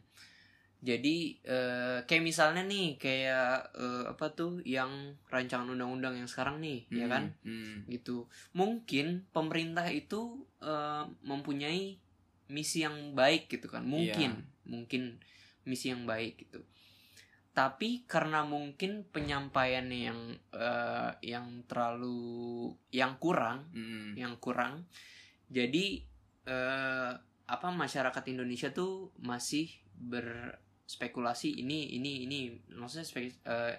[0.85, 6.85] Jadi eh, kayak misalnya nih kayak eh, apa tuh yang rancangan undang-undang yang sekarang nih
[6.93, 7.25] ya hmm, kan?
[7.41, 8.29] hmm, gitu.
[8.53, 11.97] Mungkin pemerintah itu eh, mempunyai
[12.53, 13.89] misi yang baik gitu kan?
[13.89, 14.45] Mungkin.
[14.69, 15.17] Mungkin
[15.65, 16.61] misi yang baik gitu.
[17.57, 20.21] Tapi karena mungkin penyampaiannya yang
[20.53, 24.21] eh, yang terlalu yang kurang hmm.
[24.21, 24.85] yang kurang
[25.49, 26.05] jadi
[26.45, 27.13] eh,
[27.45, 29.69] apa masyarakat Indonesia tuh masih
[30.95, 32.39] berspekulasi ini ini ini
[32.71, 33.75] maksudnya spek, eh,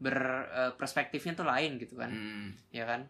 [0.00, 3.04] berperspektifnya tuh lain gitu kan Hmm, ya kan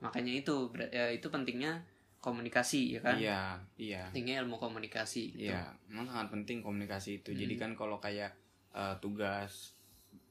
[0.00, 1.80] makanya itu ber- eh, itu pentingnya
[2.20, 5.48] komunikasi ya kan iya iya pentingnya ilmu komunikasi gitu.
[5.48, 7.32] Iya, memang sangat penting komunikasi itu.
[7.32, 7.62] Jadi Hmm.
[7.64, 8.36] kan kalau kayak
[8.70, 9.72] eh, tugas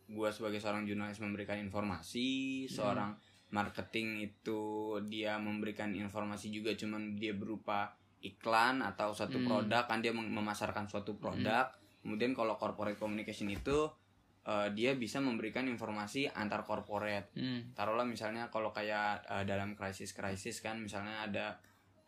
[0.06, 2.72] gua sebagai seorang jurnalis memberikan informasi, Hmm.
[2.72, 3.12] seorang
[3.50, 4.62] marketing itu
[5.06, 7.90] dia memberikan informasi juga cuman dia berupa
[8.22, 9.46] iklan atau suatu Hmm.
[9.46, 11.68] produk kan dia mem- memasarkan suatu produk.
[12.00, 13.88] Kemudian kalau corporate communication itu
[14.48, 17.36] eh, dia bisa memberikan informasi antar corporate.
[17.36, 17.76] Hmm.
[17.76, 21.46] Taruhlah misalnya kalau kayak eh, dalam krisis-krisis kan misalnya ada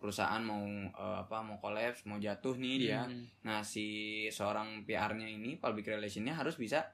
[0.01, 3.05] perusahaan mau eh, apa mau kolaps, mau jatuh nih dia.
[3.05, 3.29] Hmm.
[3.45, 6.89] Nah, si seorang PR-nya ini, public relation-nya harus bisa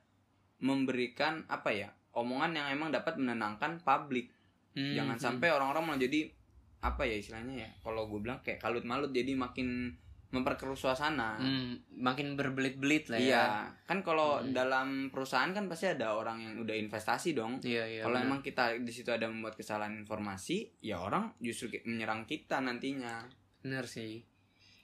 [0.59, 1.89] memberikan apa ya?
[2.17, 4.33] omongan yang emang dapat menenangkan publik.
[4.73, 4.97] Hmm.
[4.97, 6.33] Jangan sampai orang-orang malah jadi
[6.81, 7.69] apa ya istilahnya ya?
[7.85, 9.93] Kalau gue bilang kayak kalut malut jadi makin
[10.27, 11.35] memperkeruh suasana.
[11.35, 13.45] Hmm, makin berbelit-belit lah ya Iya,
[13.83, 14.51] kan kalau Hmm.
[14.51, 17.59] dalam perusahaan kan pasti ada orang yang udah investasi dong.
[17.61, 18.27] iya iya kalau benar.
[18.27, 23.23] emang kita di situ ada membuat kesalahan informasi, ya orang justru menyerang kita nantinya.
[23.57, 24.23] bener sih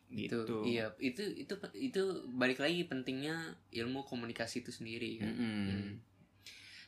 [0.06, 0.46] Gitu.
[0.46, 3.34] itu iya itu itu itu balik lagi pentingnya
[3.74, 5.66] ilmu komunikasi itu sendiri kan Mm-mm.
[5.66, 5.92] Hmm.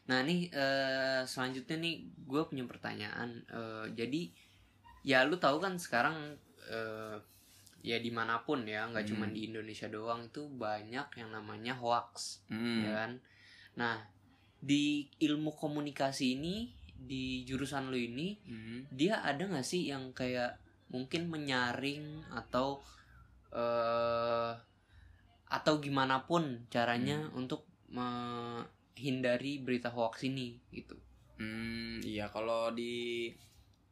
[0.05, 3.41] Nah nih eh, selanjutnya nih gue punya pertanyaan.
[3.43, 4.29] Eh, jadi
[5.01, 6.37] ya lu tahu kan sekarang
[6.67, 7.17] eh,
[7.85, 9.11] ya di mana pun ya nggak Hmm.
[9.13, 12.81] cuma di Indonesia doang itu banyak yang namanya hoax Mm.
[12.81, 13.11] ya kan.
[13.77, 13.95] Nah
[14.57, 18.89] di ilmu komunikasi ini di jurusan lu ini Mm.
[18.89, 20.57] dia ada nggak sih yang kayak
[20.89, 22.81] mungkin menyaring atau
[23.53, 24.51] eh
[25.45, 30.97] atau gimana pun caranya untuk menghindari berita hoax ini gitu.
[31.37, 33.29] Hmm, iya kalau di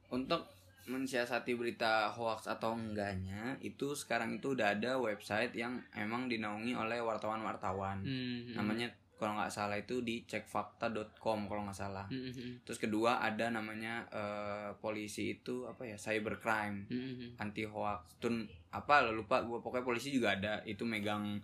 [0.10, 0.48] untuk
[0.84, 7.00] mensiasati berita hoax atau enggaknya itu sekarang itu udah ada website yang emang dinaungi oleh
[7.00, 8.04] wartawan-wartawan.
[8.04, 12.04] Hmm, Namanya kalau nggak salah itu di cekfakta.com kalau nggak salah.
[12.12, 17.30] hmm, hmm, hmm, Terus kedua ada namanya eh, polisi itu apa ya cybercrime hmm, hmm,
[17.40, 18.20] anti hoax.
[18.20, 18.44] Tun
[18.74, 21.40] apa lupa gue pokoknya polisi juga ada itu megang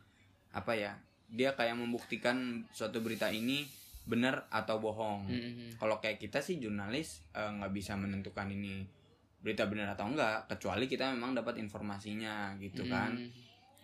[0.52, 0.98] apa ya
[1.30, 3.70] dia kayak membuktikan suatu berita ini
[4.10, 5.72] benar atau bohong hmm, hmm.
[5.78, 8.99] kalau kayak kita sih jurnalis eh, nggak bisa menentukan ini
[9.40, 13.16] berita benar atau enggak kecuali kita memang dapat informasinya gitu kan.
[13.16, 13.32] Hmm,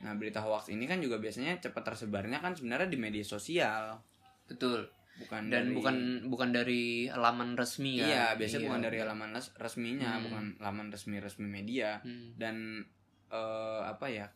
[0.01, 3.99] nah berita hoax ini kan juga biasanya cepat tersebarnya kan sebenarnya di media sosial.
[4.45, 4.87] Betul.
[5.15, 5.95] bukan Dan dari- bukan
[6.27, 8.05] bukan dari laman resmi ya.
[8.05, 10.23] iya biasanya bukan dari halaman res- resminya Hmm.
[10.23, 12.03] bukan laman resmi resmi media.
[12.03, 12.83] Hmm, dan
[13.25, 14.27] eh, apa ya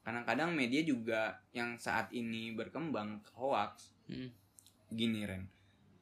[0.00, 4.28] kadang-kadang media juga yang saat ini berkembang hoax hmm,
[4.90, 5.48] gini Ren.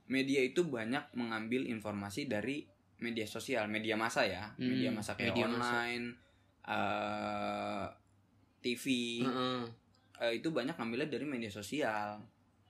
[0.08, 2.66] Media itu banyak mengambil informasi dari
[3.02, 6.04] media sosial media masa ya Hmm, media masa kayak media online
[6.62, 7.86] eh,
[8.62, 8.84] TV
[9.20, 9.62] Heeh.
[10.22, 12.22] eh, itu banyak ngambilnya dari media sosial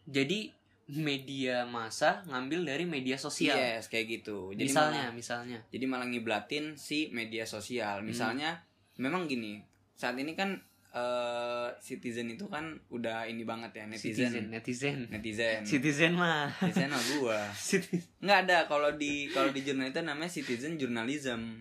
[0.03, 0.51] Jadi
[0.93, 3.55] media massa ngambil dari media sosial.
[3.55, 5.59] yes kayak gitu jadi misalnya, malah, misalnya.
[5.71, 7.55] jadi malah ngiblatin si media Hmm.
[7.55, 8.51] sosial misalnya
[8.99, 9.63] memang gini
[9.95, 10.59] saat ini kan
[10.93, 15.09] eh, citizen itu kan udah ini banget ya Citizen, netizen netizen.
[15.09, 16.53] netizen Citizen mah.
[16.61, 18.05] netizen mah gua Citizen.
[18.19, 21.61] nggak ada kalau di kalau di jurnal itu namanya citizen journalism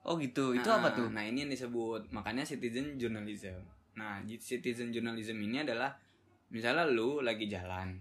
[0.00, 0.56] Oh gitu.
[0.56, 1.12] Itu Nah, apa tuh?
[1.12, 3.60] nah ini yang disebut makanya citizen journalism
[3.92, 5.92] nah citizen journalism ini adalah
[6.48, 8.00] misalnya lu lagi jalan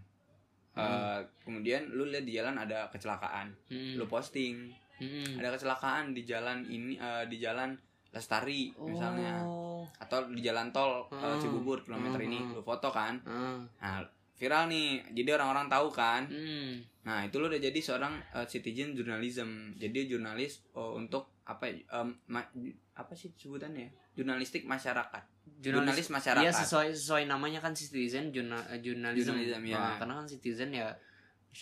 [0.70, 0.86] Hmm.
[0.86, 3.98] eh, kemudian lu lihat di jalan ada kecelakaan Hmm.
[3.98, 5.36] lu posting Hmm.
[5.36, 7.76] ada kecelakaan di jalan ini eh, di jalan
[8.10, 9.44] Lestari misalnya
[9.80, 9.88] Oh.
[9.98, 11.38] atau di jalan tol eh, Hmm.
[11.38, 12.28] Cibubur kilometer Hmm.
[12.28, 13.60] ini lu foto kan Ah.
[13.78, 14.04] nah
[14.36, 16.80] viral nih jadi orang-orang tahu kan Hmm.
[17.02, 21.76] nah itu lo udah jadi seorang uh, citizen journalism jadi jurnalis uh, untuk apa ya,
[21.98, 22.48] um, ma-
[22.94, 23.92] apa sih sebutannya ya?
[24.16, 25.24] jurnalistik masyarakat
[25.58, 29.34] jurnalis masyarakat Iya sesuai sesuai namanya kan citizen jurnal jurnalism.
[29.34, 29.76] Jurnalism, ya.
[29.76, 30.88] Nah, karena kan citizen ya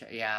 [0.06, 0.36] ya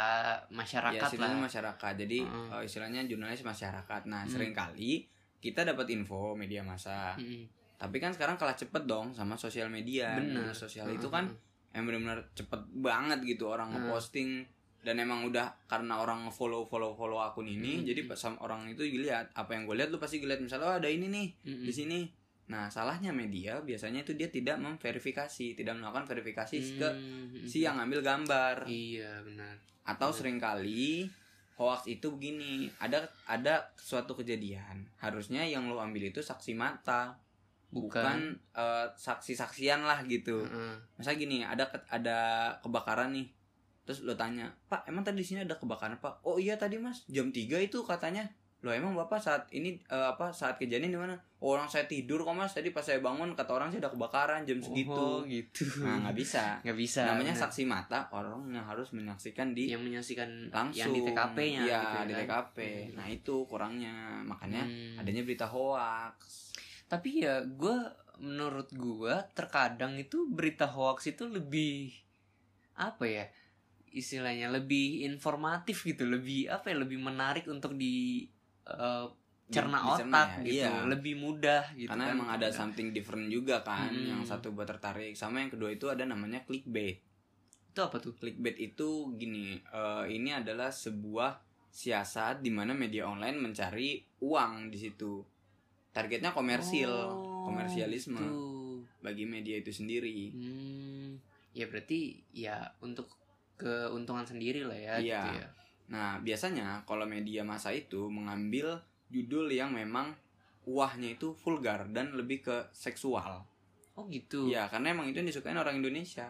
[0.49, 1.43] masyarakat ya citizen lah.
[1.43, 2.19] masyarakat jadi
[2.53, 4.31] uh, istilahnya jurnalis masyarakat nah Hmm.
[4.31, 7.49] sering kali kita dapat info media massa Mm-mm.
[7.79, 10.43] Tapi kan sekarang kalah cepet dong sama sosial media Bener.
[10.43, 11.31] Media sosial itu kan
[11.71, 13.87] yang benar-benar cepet banget gitu orang Hmm.
[13.87, 14.43] ngeposting
[14.79, 17.85] dan emang udah karena orang follow follow follow akun ini Hmm.
[17.85, 20.77] jadi pas sama orang itu dilihat apa yang gue lihat lu pasti lihat misalnya oh
[20.77, 21.63] ada ini nih Mm-mm.
[21.63, 22.01] di sini
[22.47, 27.77] nah salahnya media biasanya itu dia tidak memverifikasi tidak melakukan verifikasi ke Hmm, si yang
[27.77, 29.55] ngambil gambar Iya benar.
[29.85, 30.17] atau Bener.
[30.17, 31.07] sering kali
[31.55, 37.19] hoax itu begini ada ada suatu kejadian harusnya yang lo ambil itu saksi mata
[37.71, 38.19] bukan,
[38.51, 40.75] eh, saksi-saksian lah gitu Heeh.
[40.95, 42.19] masa gini ada ke- ada
[42.59, 43.29] kebakaran nih
[43.83, 47.05] terus lo tanya pak emang tadi di sini ada kebakaran pak oh iya tadi mas
[47.07, 48.25] jam 3 itu katanya
[48.59, 52.21] lo emang bapak saat ini eh, apa saat kejadian di mana oh, orang saya tidur
[52.21, 55.63] kok mas tadi pas saya bangun kata orang sih ada kebakaran jam segitu Oh, gitu.
[55.79, 57.07] nah nggak bisa nggak bisa.
[57.07, 57.43] namanya benar.
[57.45, 61.95] saksi mata orang yang harus menyaksikan di yang menyaksikan langsung yang di TKP-nya Iya, gitu
[61.95, 62.21] ya di kan?
[62.25, 62.93] TKP Hmm.
[62.97, 64.99] nah itu kurangnya makanya Hmm.
[64.99, 66.17] adanya berita hoax
[66.89, 67.77] Tapi ya gue
[68.19, 71.95] menurut gue terkadang itu berita hoax itu lebih
[72.79, 73.25] apa ya
[73.91, 78.27] istilahnya lebih informatif gitu lebih apa ya lebih menarik untuk di
[78.67, 79.07] eh,
[79.49, 80.85] cerna Di- otak ya, gitu iya.
[80.85, 82.15] lebih mudah gitu karena kan.
[82.21, 84.13] emang ada something different juga kan Hmm.
[84.19, 87.01] yang satu buat tertarik sama yang kedua itu ada namanya clickbait
[87.73, 91.41] itu apa tuh clickbait itu gini eh, ini adalah sebuah
[91.73, 95.23] siasat di mana media online mencari uang di situ
[95.91, 98.85] targetnya komersil Oh, komersialisme gitu.
[99.01, 101.17] bagi media itu sendiri Hmm,
[101.53, 103.09] ya berarti ya untuk
[103.55, 105.23] keuntungan sendiri lah ya Iya.
[105.25, 105.49] gitu ya.
[105.89, 108.77] Nah, biasanya kalau media massa itu mengambil
[109.09, 110.13] judul yang memang
[110.69, 113.41] wahnya itu vulgar dan lebih ke seksual.
[113.97, 114.47] Oh gitu.
[114.47, 116.29] Iya, karena emang itu yang disukain orang Indonesia.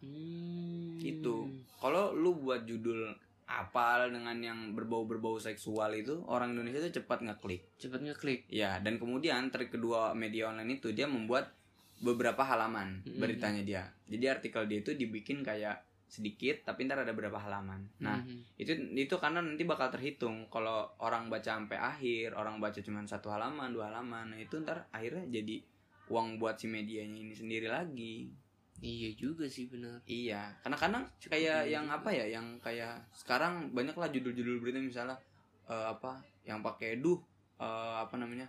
[0.00, 0.96] Hmm.
[0.96, 1.44] Gitu.
[1.76, 3.12] Kalau lu buat judul
[3.46, 7.62] apa dengan yang berbau-berbau seksual itu, orang Indonesia itu cepat ngeklik.
[7.78, 8.40] Cepet ngeklik.
[8.50, 11.54] Ya, dan kemudian trik kedua media online itu dia membuat
[11.96, 13.16] beberapa halaman Mm.
[13.16, 13.82] beritanya dia.
[14.10, 17.82] Jadi artikel dia itu dibikin kayak sedikit tapi ntar ada berapa halaman.
[17.98, 18.62] Nah, Mhm.
[18.62, 23.26] itu itu karena nanti bakal terhitung kalau orang baca sampai akhir orang baca cuma satu
[23.34, 25.66] halaman dua halaman nah itu ntar akhirnya jadi
[26.06, 28.30] uang buat si medianya ini sendiri lagi
[28.78, 29.98] iya juga sih benar.
[30.04, 31.96] iya karena kadang kayak yang juga.
[31.96, 35.16] apa ya yang kayak sekarang banyak lah judul-judul berita misalnya
[35.64, 37.16] eh, apa yang pakai duh
[37.56, 38.46] eh, apa namanya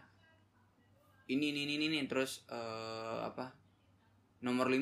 [1.27, 3.51] ini ini ini ini terus eh, apa
[4.39, 4.79] nomor 5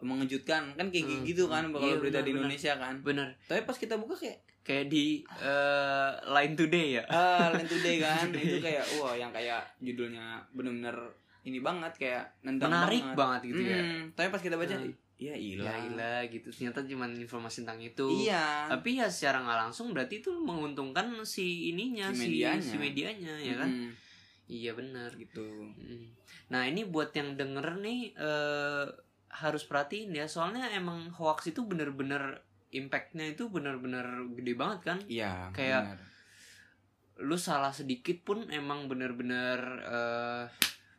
[0.00, 1.74] mengejutkan kan kayak Hmm, gitu kan hmm.
[1.74, 2.30] bakal Iya, berita benar, di.
[2.36, 3.28] Indonesia kan Benar.
[3.44, 7.04] tapi pas kita buka kayak Kayak di eh, Line Today ya.
[7.08, 8.44] ah Line Today kan Today.
[8.44, 10.92] itu kayak wah yang kayak judulnya bener-bener
[11.40, 13.78] ini banget kayak nendang Menarik banget, banget gitu ya.
[13.78, 14.92] Hmm, tapi pas kita baca Hmm.
[15.16, 16.48] ya ilah Ya ilah gitu.
[16.48, 18.06] Ternyata cuma informasi tentang itu.
[18.22, 22.62] iya Tapi ya secara nggak langsung berarti itu menguntungkan si ininya Si si medianya.
[22.62, 23.68] si medianya ya kan.
[23.68, 23.90] Hmm,
[24.46, 25.12] Iya benar.
[25.14, 26.08] gitu Mm.
[26.48, 28.86] Nah ini buat yang denger nih eh,
[29.30, 34.98] harus perhatiin ya soalnya emang hoax itu bener-bener impactnya itu bener-bener gede banget kan.
[35.06, 36.00] iya Kayak- bener.
[37.20, 40.44] Lu salah sedikit pun emang bener-bener eh,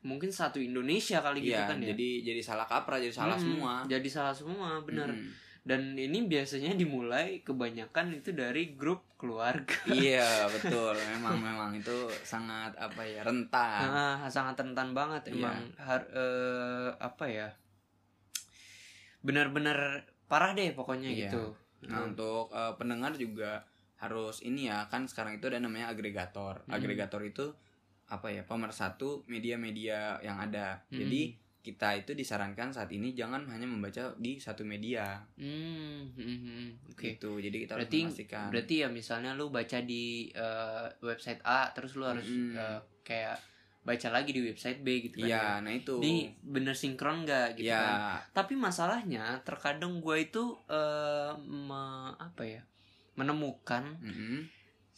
[0.02, 1.92] mungkin satu Indonesia kali gitu iya kan ya.
[1.92, 5.10] jadi jadi salah kaprah jadi salah Mm, semua Jadi salah semua bener.
[5.10, 5.30] Mm.
[5.60, 9.76] Dan ini biasanya dimulai kebanyakan itu dari grup keluarga.
[9.86, 15.36] iya betul memang memang itu sangat apa ya rentan Ah, sangat rentan banget Iya.
[15.36, 17.48] emang har- eh, apa ya
[19.20, 19.78] benar-benar
[20.26, 21.28] parah deh pokoknya Iya.
[21.28, 21.44] gitu
[21.82, 22.12] Nah Hmm.
[22.12, 23.64] untuk eh, pendengar juga
[23.96, 26.60] harus ini ya kan sekarang itu ada namanya agregator.
[26.62, 26.72] Hmm.
[26.72, 27.52] Agregator itu
[28.10, 30.82] apa ya pemersatu media-media yang ada.
[30.90, 30.98] Hmm.
[30.98, 31.22] Jadi
[31.60, 37.04] kita itu disarankan saat ini jangan hanya membaca di satu media Hmm, hmm, hmm, oke
[37.14, 37.36] gitu.
[37.38, 38.48] Jadi kita berarti harus memastikan.
[38.50, 42.56] berarti ya misalnya lu baca di eh, website A terus lu harus Mm-mm.
[42.56, 43.38] eh, kayak
[43.80, 45.54] baca lagi di website B gitu kan Iya, ya.
[45.60, 45.96] nah itu.
[46.00, 47.96] ini bener sinkron gak gitu ya, kan
[48.34, 52.62] tapi masalahnya terkadang gue itu eh, me- apa ya
[53.16, 54.48] menemukan mm-mm.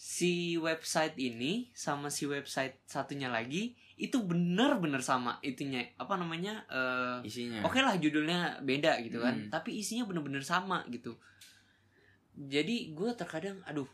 [0.02, 7.22] Si website ini sama si website satunya lagi itu benar-benar sama itunya apa namanya eh,
[7.22, 7.62] isinya.
[7.62, 9.50] oke lah judulnya beda gitu kan Hmm.
[9.54, 11.22] tapi isinya benar-benar sama gitu
[12.34, 13.86] jadi gue terkadang aduh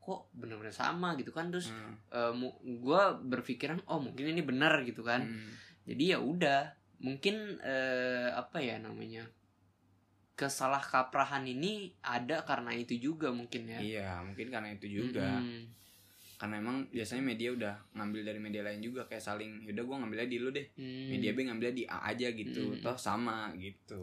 [0.00, 2.40] kok benar-benar sama gitu kan terus Hmm,
[2.80, 5.52] gue berpikiran oh mungkin ini benar gitu kan hmm.
[5.84, 6.60] jadi ya udah
[7.04, 9.28] mungkin eh, apa ya namanya
[10.40, 15.62] kesalah kaprahan ini ada karena itu juga mungkin ya iya mungkin karena itu juga Mm-mm.
[16.40, 20.28] karena emang biasanya media udah ngambil dari media lain juga kayak saling yaudah gue ngambilnya
[20.32, 21.12] di lu deh Hmm.
[21.12, 22.80] media B ngambilnya di A aja gitu Hmm.
[22.80, 24.00] toh sama gitu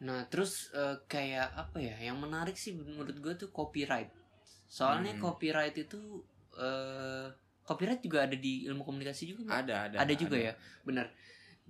[0.00, 1.92] Nah, terus eh, kayak apa ya?
[2.00, 4.08] Yang menarik sih menurut gue tuh copyright.
[4.70, 5.20] Soalnya Hmm.
[5.20, 6.00] copyright itu
[6.56, 7.26] eh
[7.68, 9.58] copyright juga ada di ilmu komunikasi juga nggak?
[9.66, 10.52] ada ada Ada juga ya,
[10.88, 11.06] benar.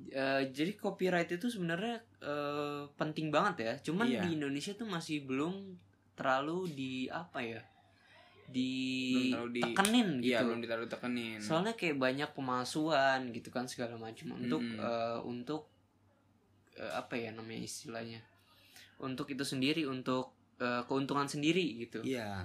[0.08, 3.72] Eh, jadi copyright itu sebenarnya eh, penting banget ya.
[3.92, 4.22] Cuman Iya.
[4.24, 5.76] di Indonesia tuh masih belum
[6.16, 7.60] terlalu di apa ya?
[9.14, 10.26] Belum terlalu di- gitu.
[10.26, 14.80] iya belum ditaruh tekenin Soalnya kayak banyak pemalsuan gitu kan segala macam untuk Mm-mm.
[14.82, 15.70] eh, untuk
[16.74, 18.20] eh, apa ya namanya istilahnya
[19.00, 22.02] untuk itu sendiri untuk eh, keuntungan sendiri gitu.
[22.04, 22.44] iya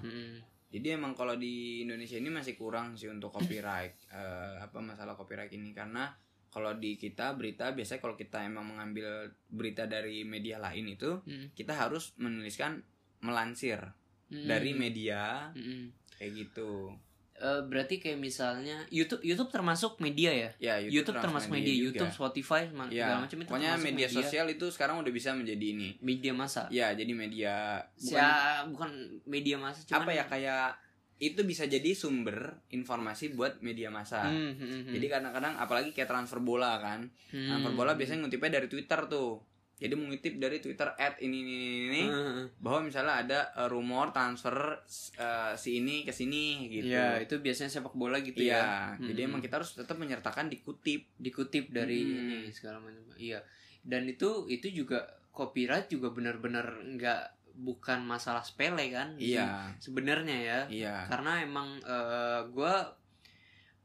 [0.72, 5.51] jadi emang kalau di Indonesia ini masih kurang sih untuk copyright eh, apa masalah copyright
[5.51, 6.12] ini karena
[6.56, 11.51] kalau di kita berita biasanya kalau kita emang mengambil berita dari media lain itu Mm.
[11.51, 12.80] kita harus menuliskan
[13.20, 13.91] melansir
[14.26, 14.47] Mm.
[14.47, 15.91] dari media Mm-mm.
[16.16, 16.95] kayak gitu
[17.36, 20.49] Eh, berarti kayak misalnya YouTube YouTube termasuk media ya?
[20.56, 21.99] ya YouTube, termasuk media, juga.
[21.99, 25.66] YouTube, Spotify, ya segala macam itu pokoknya termasuk media, sosial itu sekarang udah bisa menjadi
[25.68, 26.72] ini media massa.
[26.72, 28.32] ya jadi media bukan Ya,
[28.64, 28.89] bukan
[29.28, 30.68] media massa cuman apa ya kayak
[31.18, 34.93] itu bisa jadi sumber informasi buat media massa Hmm, hmm, hmm.
[34.93, 37.47] jadi kadang-kadang apalagi kayak transfer bola kan Hmm.
[37.49, 39.39] transfer bola biasanya ngutipnya dari Twitter tuh
[39.76, 42.43] jadi mengutip dari Twitter at ini ini ini, ini Hmm.
[42.57, 44.55] bahwa misalnya ada uh, rumor transfer
[45.13, 48.68] uh, si ini ke sini gitu Iya, itu biasanya sepak bola gitu Iya, ya.
[48.97, 49.30] jadi Hmm.
[49.30, 52.16] emang kita harus tetap menyertakan dikutip dikutip dari Hmm.
[52.41, 53.03] ini segala macam.
[53.16, 53.43] Iya.
[53.84, 59.16] Dan itu itu juga copyright juga benar-benar nggak bukan masalah sepele kan?
[59.16, 60.60] iya Sebenarnya ya.
[60.68, 61.80] iya Karena emang
[62.49, 62.76] gue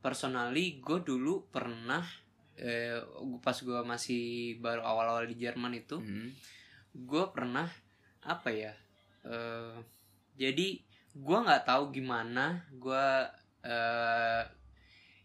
[0.00, 2.02] personally gue dulu pernah
[2.56, 3.00] eh,
[3.38, 4.22] pas gue masih
[4.58, 6.28] baru awal-awal di Jerman itu Mhm.
[7.06, 7.68] gue pernah
[8.20, 8.72] apa ya
[9.22, 9.76] eh
[10.34, 10.68] jadi
[11.12, 13.06] gue nggak tahu gimana gue
[13.62, 14.42] eh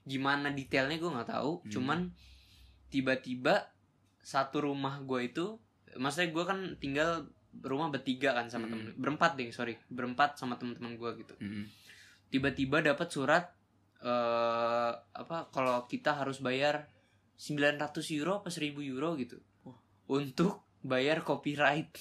[0.04, 1.72] gimana detailnya gue nggak tahu Hmm.
[1.72, 2.00] cuman
[2.88, 3.72] tiba-tiba
[4.22, 5.46] satu rumah gue itu
[5.96, 7.12] maksudnya gue kan tinggal
[7.62, 8.72] rumah bertiga kan sama Hmm.
[8.72, 11.64] temen berempat deh sorry berempat sama teman-teman gue gitu Mhm.
[12.30, 13.46] tiba-tiba dapat surat
[14.02, 16.88] eh apa kalau kita harus bayar
[17.36, 17.80] 900
[18.14, 19.76] euro apa 1000 euro gitu Wah.
[20.10, 21.92] untuk bayar copyright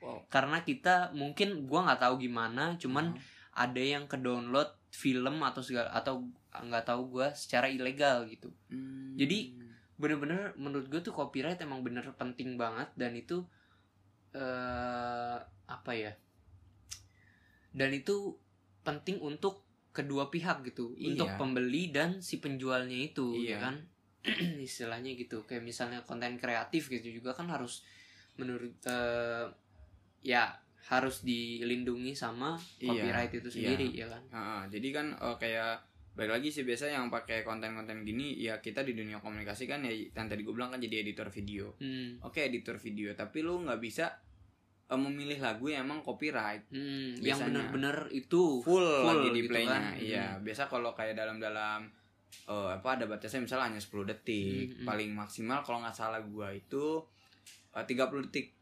[0.00, 0.24] Wow.
[0.28, 3.20] karena kita mungkin gua nggak tahu gimana cuman Oh.
[3.52, 9.12] ada yang ke download film atau segala atau nggak tahu gua secara ilegal gitu Hmm.
[9.12, 9.52] Jadi,
[9.94, 13.44] bener-bener menurut gue tuh copyright emang bener penting banget dan itu
[14.32, 16.12] eh apa ya
[17.70, 18.34] dan itu
[18.82, 21.14] penting untuk kedua pihak gitu Iya.
[21.14, 23.50] untuk pembeli dan si penjualnya itu Iya.
[23.50, 23.74] ya kan
[24.60, 27.82] istilahnya gitu kayak misalnya konten kreatif gitu juga kan harus
[28.36, 29.46] menurut eh,
[30.22, 30.54] ya
[30.86, 33.54] harus dilindungi sama Iya, copyright itu iya.
[33.54, 35.74] sendiri ya kan Ah, jadi kan eh, kayak
[36.20, 39.88] balik lagi sih biasa yang pakai konten-konten gini ya kita di dunia komunikasi kan ya
[39.88, 41.72] yang tadi gue bilang kan jadi editor video.
[41.80, 42.20] Hmm.
[42.20, 44.20] oke editor video tapi lu nggak bisa
[44.92, 46.68] eh, memilih lagu yang emang copyright.
[46.68, 48.60] Hmm, yang bener-bener itu.
[48.60, 49.96] Full, lagi di gitu kan.
[49.96, 50.36] iya.
[50.36, 51.88] Biasa kalau kayak dalam-dalam
[52.52, 54.76] eh, apa ada batasnya misalnya hanya 10 detik.
[54.76, 54.86] Hmm, hmm.
[54.92, 57.00] paling maksimal kalau nggak salah gua itu
[57.72, 58.59] eh, 30 detik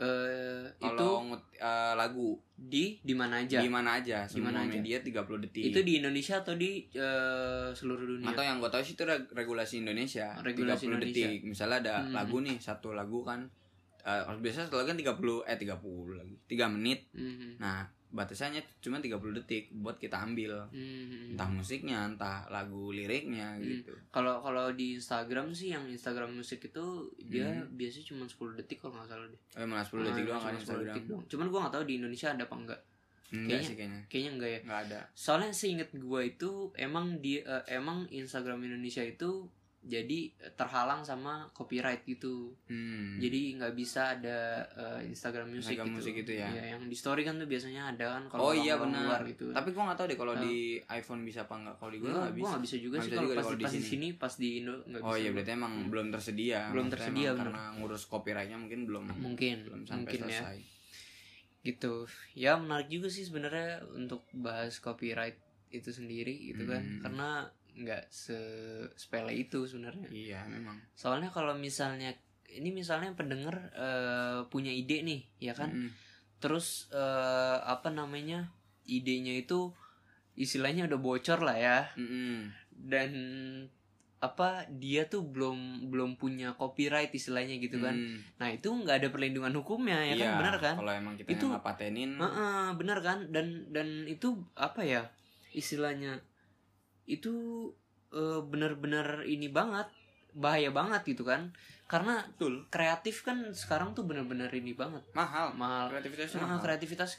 [0.00, 4.48] eh itu kalau ngut- eh, lagu di di mana aja di mana aja Di semua
[4.48, 4.72] mana aja?
[4.74, 8.80] media 30 detik itu di Indonesia atau di eh, seluruh dunia atau yang gue tahu
[8.80, 11.12] sih itu reg- regulasi Indonesia Regulasi 30 Indonesia.
[11.28, 12.12] detik misalnya ada Hmm.
[12.14, 13.44] lagu nih satu lagu kan
[14.00, 15.76] eh, biasanya satu lagu kan 30 eh 30
[16.14, 17.56] lagi 3 menit Mhm.
[17.56, 21.32] nah batasannya cuma 30 detik buat kita ambil Mhm.
[21.32, 23.62] entah musiknya entah lagu liriknya Hmm.
[23.62, 26.84] gitu kalau kalau di Instagram sih yang Instagram musik itu
[27.20, 27.70] dia Hmm.
[27.72, 30.50] biasanya cuma 10 detik kalau nggak salah deh oh malah 10 detik Ah, doang kan
[30.50, 31.24] 10 Instagram detik doang.
[31.26, 32.80] cuman gua nggak tahu di Indonesia ada apa enggak
[33.30, 37.32] enggak Kayaknya- sih kayaknya kayaknya enggak ya enggak ada soalnya seinget gua itu emang di
[37.38, 39.46] eh, emang Instagram Indonesia itu
[39.82, 43.16] jadi terhalang sama copyright gitu hmm.
[43.16, 45.96] jadi nggak bisa ada eh, Instagram Music Instagram gitu.
[45.96, 46.48] Music itu ya?
[46.48, 49.48] Iya, yang di story kan tuh biasanya ada kan oh kalau iya orang benar gitu
[49.50, 50.42] tapi gua nggak tahu deh kalau Ah.
[50.42, 50.56] di
[50.86, 53.06] iPhone bisa apa enggak kalau di gua Gua nggak gua bisa nggak bisa juga Nggak
[53.06, 54.08] sih kalau pas, kalau di pas di sini.
[54.14, 55.34] pas di Indo nggak oh bisa iya gua.
[55.34, 55.88] berarti emang Hmm.
[55.88, 57.40] belum tersedia Belum Maksudnya tersedia, bener.
[57.42, 60.58] karena ngurus copyrightnya mungkin belum mungkin belum sampai mungkin ya selesai
[61.62, 61.94] gitu
[62.34, 65.36] ya menarik juga sih sebenarnya untuk bahas copyright
[65.68, 67.00] itu sendiri gitu kan Hmm.
[67.00, 67.28] karena
[67.80, 68.12] nggak
[68.94, 70.08] sepele itu sebenarnya.
[70.12, 70.76] Iya memang.
[70.92, 72.12] Soalnya kalau misalnya
[72.50, 75.72] ini misalnya pendengar eh, punya ide nih ya kan?
[75.72, 75.92] Mm-mm.
[76.40, 78.48] terus eh, apa namanya
[78.88, 79.76] idenya itu
[80.40, 81.78] istilahnya udah bocor lah ya.
[81.96, 82.52] Mm-mm.
[82.80, 83.12] dan
[84.20, 87.96] apa dia tuh belum belum punya copyright istilahnya gitu kan.
[87.96, 90.74] Hmm, nah itu nggak ada perlindungan hukumnya ya iya, kan benar kan?
[90.76, 92.20] kalau emang kita Itu- patenin.
[92.20, 93.32] Heeh, benar kan?
[93.32, 95.08] Dan dan itu apa ya
[95.56, 96.20] istilahnya
[97.10, 97.34] itu
[98.14, 99.90] eh, benar-benar ini banget
[100.34, 101.50] bahaya banget gitu kan.
[101.90, 102.70] Karena betul.
[102.70, 105.02] kreatif kan sekarang tuh benar-benar ini banget.
[105.10, 105.58] Mahal.
[105.58, 105.90] Mahal.
[105.90, 106.62] Kreativitasnya Nah, mahal.
[106.62, 107.18] kreativitas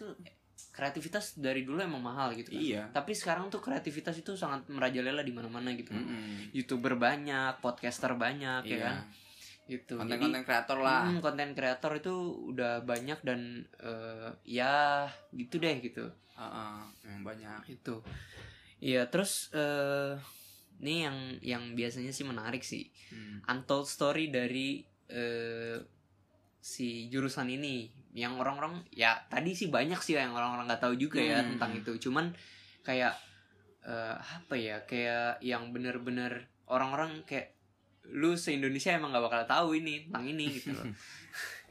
[0.71, 2.63] kreativitas dari dulu emang mahal gitu kan.
[2.63, 2.83] Iya.
[2.95, 5.91] Tapi sekarang tuh kreativitas itu sangat merajalela di mana-mana gitu.
[5.91, 6.55] Kan Mm-mm.
[6.55, 8.79] youtuber banyak podcaster banyak ya iya.
[8.87, 8.95] kan?
[9.67, 9.99] Gitu.
[9.99, 11.11] Konten-konten kreator lah.
[11.11, 12.13] Hmm, konten kreator itu
[12.55, 15.03] udah banyak dan eh, ya
[15.35, 16.07] gitu deh gitu.
[16.39, 16.75] Heeh,
[17.11, 17.67] emang banyak.
[17.67, 17.99] Itu
[18.81, 20.17] iya terus eh
[20.81, 23.39] ini yang yang biasanya sih menarik sih Hmm.
[23.47, 25.77] untold story dari eh,
[26.57, 31.21] si jurusan ini yang orang-orang ya tadi sih banyak sih yang orang-orang nggak tahu juga
[31.21, 31.55] ya Hmm.
[31.55, 32.33] tentang itu cuman
[32.81, 33.13] kayak
[33.81, 37.53] eh, apa ya kayak yang bener-bener orang-orang kayak
[38.09, 40.85] lu se Indonesia emang nggak bakal tahu ini tentang ini gitu loh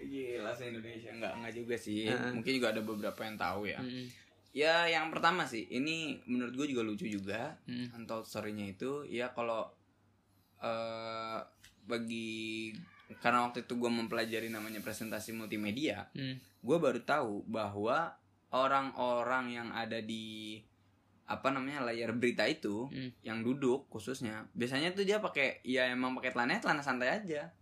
[0.01, 2.09] Gila se Indonesia enggak enggak juga sih.
[2.09, 2.33] Heeh.
[2.33, 3.77] Mungkin juga ada beberapa yang tahu ya.
[3.85, 4.09] Mm,
[4.51, 7.55] Ya yang pertama sih, ini menurut gue juga lucu juga.
[7.65, 9.71] mm, Untold story-nya itu ya kalau
[10.59, 11.39] eh
[11.81, 12.71] bagi
[13.19, 18.15] karena waktu itu gue mempelajari namanya presentasi multimedia, mm, gue baru tahu bahwa
[18.51, 20.59] orang-orang yang ada di
[21.25, 23.15] apa namanya layar berita itu Hmm.
[23.23, 27.55] yang duduk khususnya biasanya tuh dia pakai ya emang pakai celana celana santai aja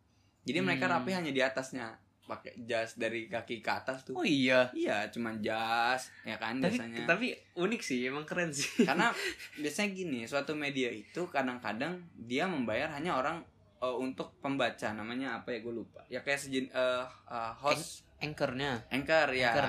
[0.43, 0.97] jadi mereka Hmm.
[0.97, 4.13] rapi hanya di atasnya pakai jas dari kaki ke atas tuh.
[4.13, 4.69] Oh iya.
[4.77, 7.09] Iya cuman jas ya kan tapi biasanya.
[7.09, 7.27] tapi
[7.57, 8.85] unik sih emang keren sih.
[8.85, 9.09] Karena
[9.63, 13.41] biasanya gini suatu media itu kadang-kadang dia membayar hanya orang
[13.81, 16.05] eh, untuk pembaca namanya apa ya gue lupa.
[16.13, 18.05] Ya kayak sejin eh, eh, host.
[18.21, 18.85] Anchornya?
[18.93, 19.51] Anchor ya.
[19.57, 19.67] Anchor.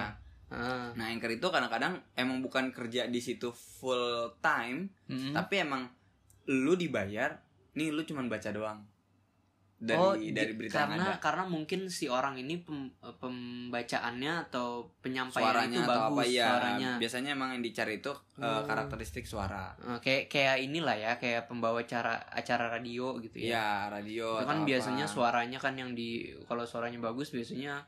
[0.49, 0.89] ah.
[0.97, 5.33] nah anchor itu kadang-kadang emang bukan kerja di situ full time Mm.
[5.37, 5.85] tapi emang
[6.49, 7.37] lu dibayar
[7.77, 8.81] nih lu cuman baca doang
[9.79, 11.23] dari oh, dari berita yang karena ada.
[11.23, 16.23] karena mungkin si orang ini pem- eh, pembacaannya atau penyampaian suaranya itu atau bagus apa
[16.27, 16.89] ya suaranya.
[16.97, 18.63] Biasanya emang yang dicari itu eh, Oh.
[18.63, 19.71] karakteristik suara.
[19.79, 23.55] Eh, kayak kayak inilah ya kayak pembawa cara acara radio gitu ya.
[23.55, 25.13] Ya radio itu kan biasanya apa.
[25.15, 27.79] suaranya kan yang di kalau suaranya bagus biasanya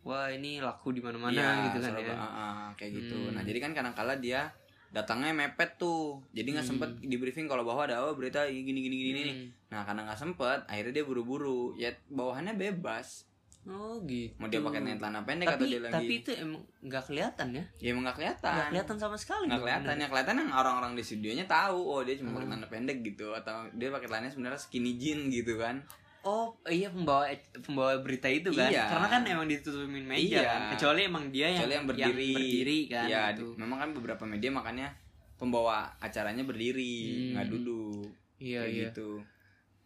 [0.00, 2.14] wah ini laku di mana-mana Iya, gitu kan ya.
[2.14, 3.16] ah, ah, kayak gitu.
[3.18, 3.34] Hmm.
[3.34, 4.46] nah jadi kan kadang kala dia
[4.88, 6.24] datangnya mepet tuh.
[6.30, 6.72] Jadi nggak Hmm.
[6.74, 9.34] sempet di briefing kalau bahwa ada oh berita gini gini gini nih.
[9.36, 9.48] Hmm.
[9.68, 11.72] nah karena nggak sempet akhirnya dia buru-buru.
[11.74, 13.28] Ya bawahannya bebas.
[13.64, 14.32] Oh gitu.
[14.40, 17.64] Mau dia pakai celana pendek atau tapi dia lagi tapi itu emang nggak kelihatan ya?
[17.76, 18.48] Ya emang nggak kelihatan.
[18.50, 19.94] Nggak kelihatan sama sekali nggak kelihatan.
[19.94, 22.52] ya kelihatan yang orang-orang di studionya tahu oh dia cuma pakai Hmm.
[22.56, 23.28] celana pendek gitu.
[23.30, 25.84] Atau dia pakai celananya sebenarnya skinny jean gitu kan
[26.20, 28.84] Oh iya pembawa pembawa berita itu kan Iya.
[28.86, 30.42] karena kan emang ditutupin meja Iya.
[30.44, 33.46] kan kecuali emang dia yang kecuali yang berdiri berdiri kan ya gitu.
[33.46, 34.88] di- memang kan beberapa media makanya
[35.34, 37.28] pembawa acaranya berdiri Hmm.
[37.32, 39.10] nggak duduk iya kayak iya gitu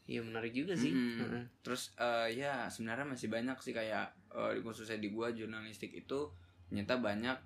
[0.03, 0.91] iya menarik juga sih.
[0.91, 1.45] Heeh.
[1.61, 6.27] terus eh, ya sebenarnya masih banyak sih kayak eh, khususnya di gua jurnalistik itu
[6.67, 7.37] ternyata banyak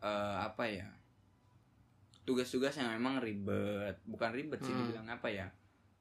[0.00, 0.88] eh, apa ya
[2.22, 4.80] tugas-tugas yang memang ribet bukan ribet sih Hmm.
[4.86, 5.46] dibilang apa ya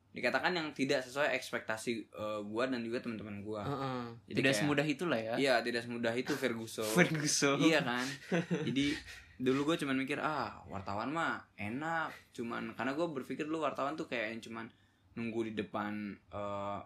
[0.09, 3.61] dikatakan yang tidak sesuai ekspektasi eh, gua dan juga teman-teman gua.
[3.61, 4.03] Heeh.
[4.25, 5.33] Jadi tidak kayak- semudah itulah ya.
[5.35, 6.89] Iya tidak semudah itu Ferguson.
[6.97, 7.57] Ferguson.
[7.59, 8.05] Iya kan?
[8.67, 8.97] Jadi
[9.39, 12.11] dulu gue cuman mikir ah wartawan mah enak.
[12.31, 14.65] Cuman karena gue berpikir dulu wartawan tuh kayak yang cuman
[15.13, 15.93] nunggu di depan
[16.27, 16.79] eh,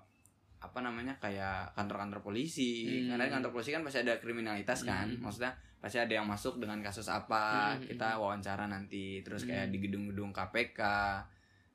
[0.59, 2.88] apa namanya kayak kantor-kantor polisi.
[3.03, 3.11] Hmm.
[3.11, 5.07] karena di kantor polisi kan pasti ada kriminalitas kan?
[5.07, 5.19] Hmm.
[5.19, 7.74] maksudnya pasti ada yang masuk dengan kasus apa.
[7.74, 7.84] Hmm.
[7.84, 9.19] kita wawancara nanti.
[9.19, 9.74] Terus kayak Hmm.
[9.74, 10.80] di gedung-gedung KPK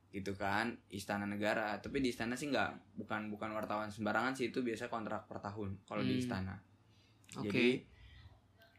[0.09, 1.77] gitu kan istana negara.
[1.77, 5.85] Tapi di istana sih nggak bukan bukan wartawan sembarangan sih itu biasa kontrak per tahun
[5.85, 6.23] kalau di Hmm.
[6.23, 6.55] istana.
[7.37, 7.45] Oke.
[7.45, 7.67] Jadi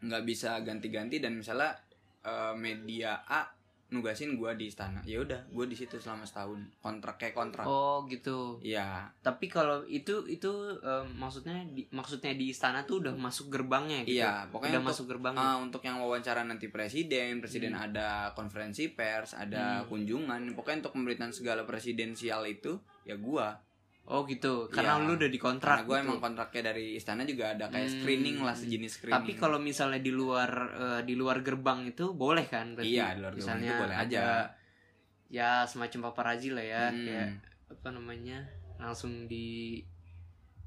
[0.00, 1.76] nggak bisa ganti-ganti dan misalnya
[2.20, 3.46] eh, media A
[3.90, 5.02] nugasin gua di istana.
[5.02, 6.58] Ya udah gua di situ selama setahun.
[6.78, 7.66] Kontrak kayak kontrak.
[7.66, 8.58] Oh gitu.
[8.62, 9.10] Iya.
[9.20, 14.22] Tapi kalau itu itu eh, maksudnya di, maksudnya di istana tuh udah masuk gerbangnya gitu?
[14.22, 17.86] Iya pokoknya udah untuk masuk gerbangnya ah, untuk yang wawancara nanti presiden presiden Hmm.
[17.90, 19.86] ada konferensi pers ada Hmm.
[19.86, 20.54] kunjungan.
[20.54, 23.58] Pokoknya untuk pemberitaan segala presidensial itu ya gua
[24.10, 25.06] oh gitu karena Iya.
[25.06, 26.04] lu udah dikontrak karena gua gitu.
[26.04, 27.94] emang kontraknya dari istana juga ada kayak Hmm.
[27.96, 32.44] screening lah sejenis screening tapi kalau misalnya di luar eh, di luar gerbang itu boleh
[32.44, 34.24] kan berarti Iya, di luar gerbang itu boleh ada aja.
[35.30, 37.00] ya semacam paparazi lah ya Hmm.
[37.00, 37.28] kayak
[37.70, 38.38] apa namanya
[38.76, 39.78] langsung di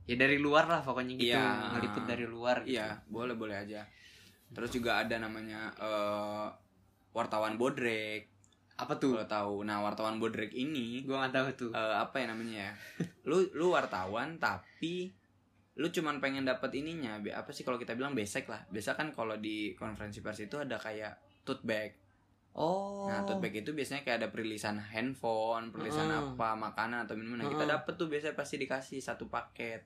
[0.04, 1.76] ya dari luar lah pokoknya gitu Iya.
[1.76, 2.76] ngeliput dari luar gitu.
[2.76, 3.84] Iya, boleh boleh aja.
[4.50, 6.48] Terus juga ada namanya eh,
[7.12, 8.33] wartawan bodrek.
[8.84, 12.26] Apa tuh Kalau tahu, nah wartawan bodrek ini gua nggak tahu tuh eh, apa ya
[12.30, 12.72] namanya ya?
[13.24, 15.10] Lu lu wartawan tapi
[15.74, 17.18] lu cuman pengen dapat ininya.
[17.34, 18.62] Apa sih kalau kita bilang basic lah.
[18.70, 21.98] Biasa kan kalau di konferensi pers itu ada kayak tote bag.
[22.54, 23.10] Oh.
[23.10, 26.38] Nah, tote bag itu biasanya kayak ada perilisan handphone, perilisan Heeh.
[26.38, 27.42] apa, makanan atau minuman.
[27.42, 27.74] Nah, kita Heeh.
[27.74, 29.82] dapet tuh biasanya pasti dikasih satu paket.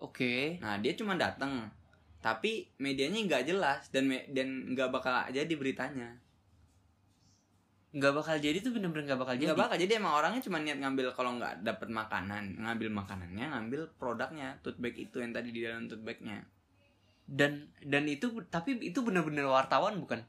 [0.00, 0.56] Oke.
[0.64, 1.68] Nah, dia cuma datang.
[2.24, 6.16] Tapi medianya nggak jelas dan me- dan nggak bakal jadi beritanya.
[7.88, 9.46] Nggak bakal jadi tuh bener-bener nggak bakal jadi.
[9.48, 13.80] Nggak bakal jadi emang orangnya cuma niat ngambil kalau nggak dapet makanan, ngambil makanannya, ngambil
[13.96, 16.44] produknya, tote bag itu yang tadi di dalam tote bagnya.
[17.24, 20.20] Dan dan itu tapi itu bener-bener wartawan bukan?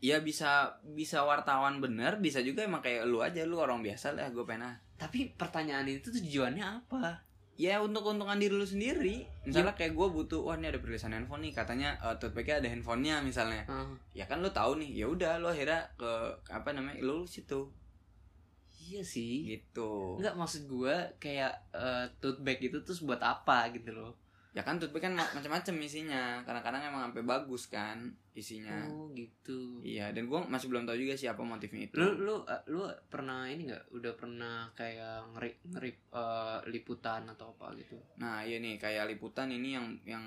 [0.00, 4.28] Ya bisa bisa wartawan bener, bisa juga emang kayak lu aja, lu orang biasa lah,
[4.32, 4.76] gue pernah.
[4.96, 7.25] Tapi pertanyaan itu tujuannya apa?
[7.56, 9.24] Ya untuk keuntungan diri lu sendiri.
[9.42, 12.68] Misalnya kayak gue butuh, wah ini ada perilisan handphone nih, katanya eh, tote bagnya ada
[12.68, 13.64] handphonenya misalnya.
[13.64, 16.12] Ah, Ya kan lu tahu nih, ya udah lu akhirnya ke
[16.46, 17.72] apa namanya, lu situ
[18.86, 19.50] iya sih.
[19.50, 20.20] gitu.
[20.20, 24.12] Enggak maksud gua kayak eh, tote bag itu terus buat apa gitu loh.
[24.54, 26.44] Ya kan tote bag kan ma- macam-macam isinya.
[26.44, 28.84] Kadang-kadang emang sampai bagus kan isinya.
[28.92, 29.80] Oh gitu.
[29.80, 31.96] Iya, dan gue masih belum tahu juga sih apa motifnya itu.
[31.96, 33.96] Lu lu eh, lu pernah ini nggak?
[33.96, 37.96] Udah pernah kayak ngeri ngeri eh, liputan atau apa gitu?
[38.20, 40.24] Nah, iya nih kayak liputan ini yang yang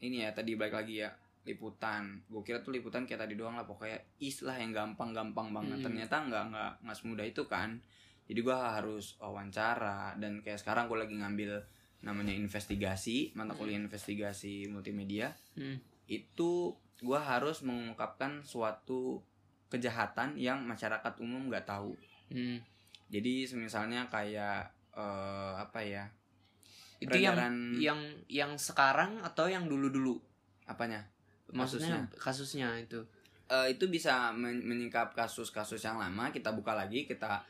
[0.00, 1.10] ini ya tadi balik lagi ya
[1.42, 2.22] liputan.
[2.30, 5.82] Gue kira tuh liputan kayak tadi doang lah pokoknya is lah yang gampang-gampang banget.
[5.82, 5.86] Hmm.
[5.90, 7.82] Ternyata nggak nggak nggak semudah itu kan.
[8.30, 11.58] Jadi gue harus wawancara dan kayak sekarang gue lagi ngambil
[12.00, 15.76] namanya investigasi mata kuliah investigasi multimedia Hmm.
[16.08, 19.24] itu gue harus mengungkapkan suatu
[19.72, 21.96] kejahatan yang masyarakat umum nggak tahu.
[22.28, 22.60] Hmm.
[23.10, 26.04] Jadi misalnya kayak eh, apa ya?
[27.00, 30.20] Itu yang Peredaran- yang yang sekarang atau yang dulu-dulu?
[30.68, 31.02] Apanya?
[31.50, 33.02] Maksudnya kasusnya, itu.
[33.50, 37.42] Eh, itu bisa men- menyingkap kasus-kasus yang lama kita buka lagi kita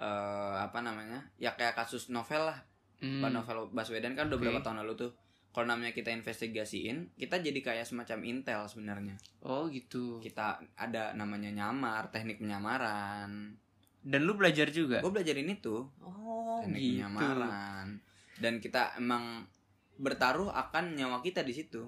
[0.00, 1.22] eh, apa namanya?
[1.38, 2.58] Ya kayak kasus novel lah.
[3.02, 3.20] Hmm.
[3.20, 4.48] Novel Baswedan kan udah Oke.
[4.48, 5.12] berapa tahun lalu tuh.
[5.54, 9.14] Kalau namanya kita investigasiin, kita jadi kayak semacam intel sebenarnya.
[9.40, 10.18] Oh gitu.
[10.18, 13.54] Kita ada namanya nyamar, teknik penyamaran.
[14.00, 14.98] Dan lu belajar juga?
[14.98, 15.86] Gue belajarin itu.
[15.98, 16.90] Oh teknik gitu.
[16.98, 17.88] penyamaran
[18.34, 19.46] dan kita emang
[19.94, 21.86] bertaruh akan nyawa kita di situ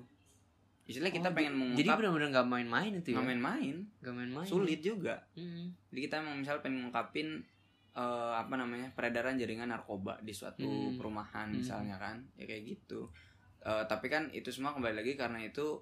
[0.87, 3.15] istilah kita Oh, pengen Jadi mengungkap benar-benar nggak main-main itu ya?
[3.19, 4.47] nggak main-main Nggak main-main.
[4.47, 5.75] sulit juga Hmm.
[5.91, 7.43] jadi kita emang misal pengen ngungkapin
[7.93, 10.95] eh, apa namanya peredaran jaringan narkoba di suatu Hmm.
[10.95, 11.59] perumahan Hmm.
[11.59, 13.11] misalnya kan ya kayak gitu
[13.59, 15.79] Eh, tapi kan itu semua kembali lagi karena itu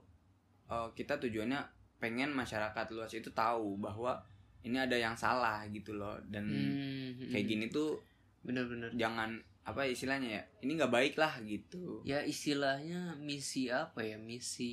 [0.64, 1.60] eh, kita tujuannya
[1.96, 4.16] pengen masyarakat luas itu tahu bahwa
[4.60, 7.28] ini ada yang salah gitu loh dan Hmm.
[7.28, 8.00] kayak gini tuh
[8.40, 8.88] Bener-bener.
[8.92, 14.16] jangan apa istilahnya ya ini nggak baik lah gitu Ya istilahnya misi apa ya?
[14.16, 14.72] Misi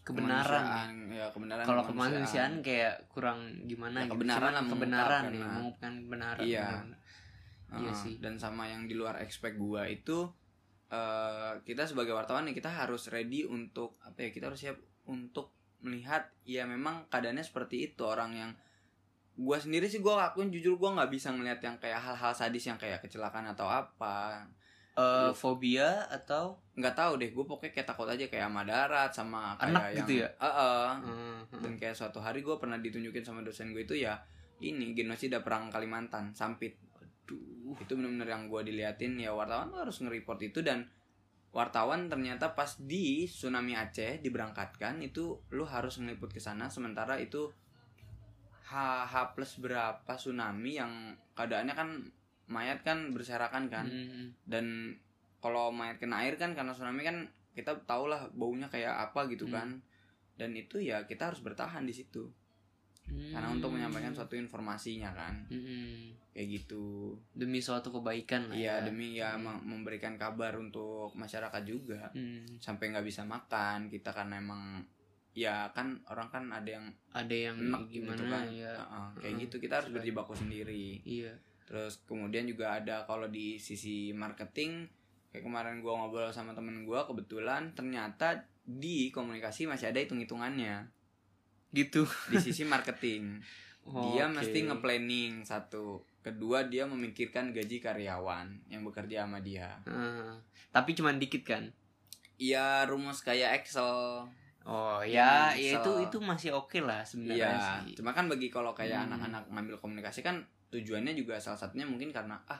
[0.00, 0.42] kebenaran.
[0.42, 0.42] ya.
[0.42, 4.14] Kemanusiaan, ya kebenaran Kalau kemanusiaan kayak kurang gimana Ya, gitu.
[4.16, 5.30] kebenaran Cuman lah kebenaran lah.
[5.52, 6.44] mengungkapkan kebenaran.
[6.44, 6.66] Iya.
[6.68, 6.98] bener-bener.
[7.72, 7.94] Iya Heeh.
[7.96, 8.14] sih.
[8.18, 10.30] dan sama yang di luar expect gua itu
[10.94, 14.78] eh kita sebagai wartawan nih kita harus ready untuk apa ya kita harus siap
[15.10, 15.50] untuk
[15.82, 18.50] melihat ya memang keadaannya seperti itu orang yang
[19.34, 22.78] gua sendiri sih gua akuin jujur gua nggak bisa ngelihat yang kayak hal-hal sadis yang
[22.78, 24.46] kayak kecelakaan atau apa
[24.94, 29.40] Eh, fobia atau nggak tahu deh gue pokoknya kayak takut aja kayak sama darat sama
[29.58, 30.28] kayak Anak yang gitu ya?
[30.38, 30.86] Heeh.
[31.02, 31.62] Hmm, hmm.
[31.66, 34.22] dan kayak suatu hari gue pernah ditunjukin sama dosen gue itu ya
[34.62, 36.78] ini genosida perang Kalimantan Sampit
[37.64, 37.80] Aduh.
[37.80, 40.84] itu benar-benar yang gue diliatin ya wartawan tuh harus nge-report itu dan
[41.48, 47.48] wartawan ternyata pas di tsunami Aceh diberangkatkan itu lu harus ngeliput ke sana sementara itu
[48.64, 48.72] H
[49.06, 50.92] H plus berapa tsunami yang
[51.32, 51.88] keadaannya kan
[52.46, 54.36] mayat kan berserakan kan Hmm.
[54.44, 54.96] dan
[55.40, 57.16] kalau mayat kena air kan karena tsunami kan
[57.54, 59.54] kita tahulah baunya kayak apa gitu Hmm.
[59.54, 59.68] kan
[60.34, 62.28] dan itu ya kita harus bertahan di situ
[63.04, 63.56] karena Hmm.
[63.56, 66.10] untuk menyampaikan suatu informasinya kan Hmm.
[66.30, 68.84] kayak gitu demi suatu kebaikan lah iya ya.
[68.84, 69.44] demi ya Hmm.
[69.44, 72.48] mem- memberikan kabar untuk masyarakat juga Hmm.
[72.58, 74.82] sampai nggak bisa makan kita karena emang
[75.34, 79.24] ya kan orang kan ada yang ada yang enak gimana gitu kan ya Heeh, kayak
[79.28, 81.34] Heeh, gitu kita harus berjibaku sendiri iya
[81.64, 84.86] terus kemudian juga ada kalau di sisi marketing
[85.28, 90.86] kayak kemarin gua ngobrol sama temen gua kebetulan ternyata di komunikasi masih ada hitung hitungannya
[91.74, 92.06] gitu.
[92.30, 93.42] Di sisi marketing.
[93.84, 94.40] Dia Oke.
[94.40, 96.00] mesti nge-planning satu.
[96.18, 99.76] Kedua dia memikirkan gaji karyawan yang bekerja sama dia.
[99.84, 100.40] Heeh.
[100.70, 101.68] tapi cuman dikit kan?
[102.34, 104.24] Iya rumus kayak Excel.
[104.64, 107.94] Oh ya Hmm, ya itu itu masih oke lah sebenarnya Iya sih.
[107.94, 109.12] cuma kan bagi kalau kayak Hmm.
[109.12, 110.40] anak-anak ngambil komunikasi kan
[110.72, 112.58] tujuannya juga salah satunya mungkin karena ah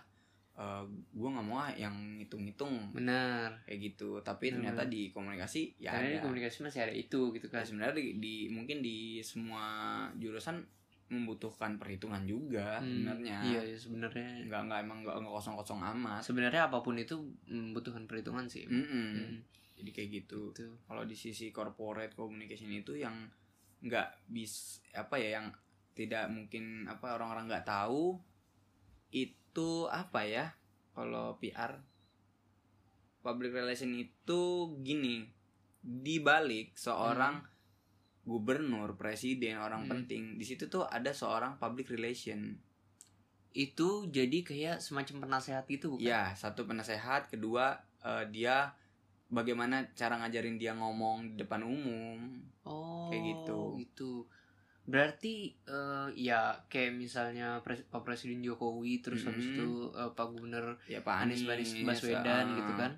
[0.54, 3.58] eh, gua nggak mau ah yang hitung-hitung benar.
[3.66, 4.18] Kayak gitu.
[4.20, 4.62] Tapi Hmm.
[4.62, 6.24] ternyata di komunikasi ya karena di ada.
[6.24, 9.62] komunikasi masih ada itu gitu Ya, kan sebenarnya di, di- mungkin di semua
[10.14, 10.62] jurusan
[11.04, 13.38] membutuhkan perhitungan juga Hmm, sebenarnya.
[13.44, 14.46] iya iya, sebenarnya.
[14.46, 16.22] Nggak nggak emang nggak nggak kosong kosong amat.
[16.22, 18.64] Sebenarnya apa pun itu membutuhkan perhitungan sih.
[18.64, 19.10] Mm-mm.
[19.12, 19.36] Hmm,
[19.74, 20.54] jadi kayak gitu.
[20.54, 20.70] Gitu.
[20.86, 23.26] kalau di sisi corporate communication itu yang
[23.82, 25.52] nggak bis apa ya yang
[25.92, 28.16] tidak mungkin apa orang-orang nggak tahu
[29.12, 29.36] itu
[29.86, 30.50] apa ya
[30.90, 31.78] kalau PR
[33.20, 34.40] public relation itu
[34.80, 35.24] gini
[35.80, 37.40] di balik seorang
[38.22, 39.90] gubernur presiden orang Hmm.
[39.90, 42.56] penting di situ tuh ada seorang public relation
[43.52, 46.02] Itu jadi kayak semacam penasehat gitu bukan?
[46.02, 48.74] ya satu penasehat kedua eh, dia
[49.28, 53.60] bagaimana cara ngajarin dia ngomong di depan umum Oh, Kayak gitu.
[53.78, 54.12] gitu.
[54.84, 59.54] Berarti eh, ya kayak misalnya pres- Pak Presiden Jokowi terus habis Mhm.
[59.54, 62.54] itu eh, Pak Gubernur ya Pak Anies Anies, Bas- Baswedan ah.
[62.54, 62.92] gitu kan.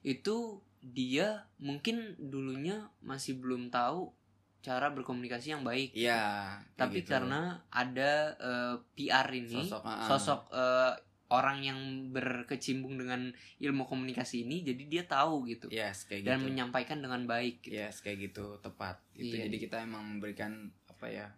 [0.00, 0.36] Itu
[0.80, 4.12] dia mungkin dulunya masih belum tahu
[4.60, 5.92] cara berkomunikasi yang baik.
[5.92, 7.10] Iya, kayak Tapi gitu.
[7.10, 10.92] karena ada eh, PR ini sosok, ah, sosok eh,
[11.26, 11.80] orang yang
[12.14, 13.26] berkecimpung dengan
[13.58, 17.74] ilmu komunikasi ini jadi dia tahu gitu yes kayak dan gitu menyampaikan dengan baik gitu.
[17.74, 20.68] yes kayak gitu tepat itu Iya, jadi kita emang memberikan
[21.04, 21.28] apa ya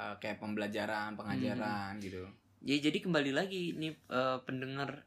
[0.00, 2.00] eh, kayak pembelajaran pengajaran Hmm.
[2.00, 2.24] gitu
[2.62, 5.04] Ya jadi kembali lagi nih eh, pendengar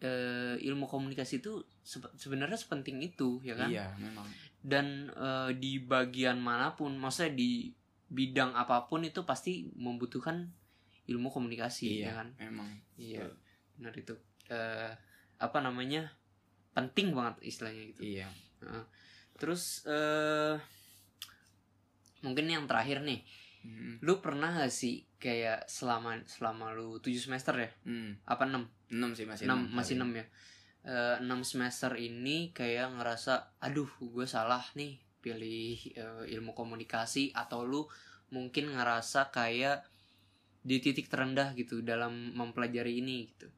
[0.00, 3.68] eh, ilmu komunikasi itu sep- sebenarnya sepenting itu ya kan.
[3.68, 4.24] iya memang
[4.64, 7.68] Dan eh, di bagian mana pun, maksudnya di
[8.08, 10.48] bidang apa pun itu pasti membutuhkan
[11.04, 12.28] ilmu komunikasi iya ya kan.
[12.40, 13.26] memang Iya
[13.76, 14.14] benar itu.
[14.48, 14.92] Eh,
[15.36, 16.08] apa namanya
[16.72, 18.00] penting banget istilahnya gitu.
[18.00, 18.30] iya
[18.64, 18.84] Heeh.
[19.36, 20.56] Terus eh
[22.24, 23.20] mungkin yang terakhir nih,
[23.60, 23.96] Hmm.
[24.00, 27.70] lu pernah gak sih kayak selama selama lu 7 semester ya?
[27.84, 28.20] Hmm.
[28.24, 28.68] Apa 6?
[28.90, 30.24] enam sih masih 6 enam masih 6 ya.
[30.84, 37.64] Eh, 6 semester ini kayak ngerasa aduh gue salah nih pilih eh, ilmu komunikasi atau
[37.64, 37.88] lu
[38.28, 39.80] mungkin ngerasa kayak
[40.60, 43.48] di titik terendah gitu dalam mempelajari ini gitu.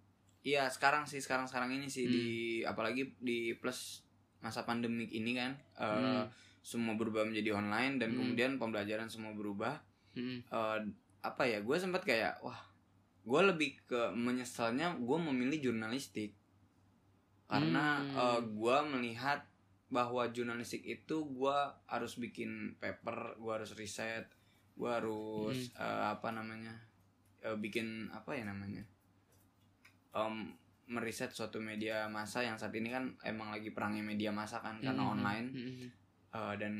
[0.44, 2.12] iya sekarang sih sekarang sekarang ini sih Hmm.
[2.12, 2.24] di
[2.62, 4.06] apalagi di plus
[4.38, 6.26] masa pandemik ini kan eh, Hmm.
[6.66, 8.18] Semua berubah menjadi online dan Hmm.
[8.18, 9.78] kemudian pembelajaran semua berubah
[10.16, 10.78] Mm, eh,
[11.22, 12.56] apa ya gue sempat kayak wah
[13.22, 16.34] gue lebih ke menyesalnya gue memilih jurnalistik
[17.46, 18.16] karena Hmm.
[18.16, 19.46] eh, gue melihat
[19.86, 24.26] bahwa jurnalistik itu gue harus bikin paper gue harus riset
[24.74, 25.78] gue harus Hmm.
[25.78, 26.74] eh, apa namanya
[27.40, 28.82] eh, bikin apa ya namanya
[30.10, 30.56] Em,
[30.88, 35.02] meriset suatu media massa yang saat ini kan emang lagi perangnya media massa kan karena
[35.02, 35.86] mm, online mm,
[36.36, 36.74] Eh, dan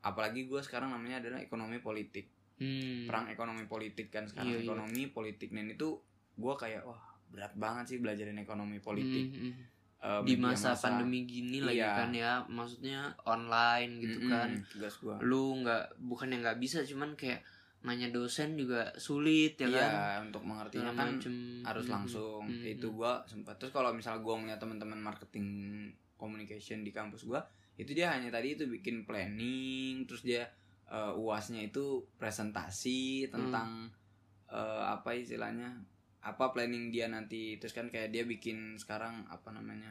[0.00, 2.30] apalagi gue sekarang namanya adalah ekonomi politik.
[2.60, 3.08] Mm.
[3.08, 4.52] perang ekonomi politik kan sekarang.
[4.52, 4.64] Iya, iya.
[4.68, 5.48] ekonomi politik.
[5.48, 5.96] Dan itu
[6.36, 7.00] gue kayak wah
[7.32, 9.32] berat banget sih belajarin ekonomi politik.
[9.32, 9.54] Mm, mm.
[10.00, 11.92] Eh, di media masa pandemi gini lagi Iya.
[11.92, 14.48] kan ya maksudnya online gitu Mm-mm, kan.
[14.72, 17.44] tugas gue lu nggak bukan yang nggak bisa cuman kayak
[17.84, 19.88] nanya dosen juga sulit ya iya
[20.20, 20.32] kan?
[20.32, 21.60] untuk mengertinya kan macem.
[21.64, 22.44] harus langsung.
[22.48, 25.48] Mm, itu gue sempat terus kalau misalnya gue ngeliat teman-teman marketing
[26.16, 27.40] communication di kampus gue
[27.80, 30.44] itu dia hanya tadi itu bikin planning terus dia
[30.86, 33.88] eh, uasnya itu presentasi tentang
[34.46, 35.80] eh, apa istilahnya
[36.20, 39.88] apa planning dia nanti terus kan kayak dia bikin sekarang apa namanya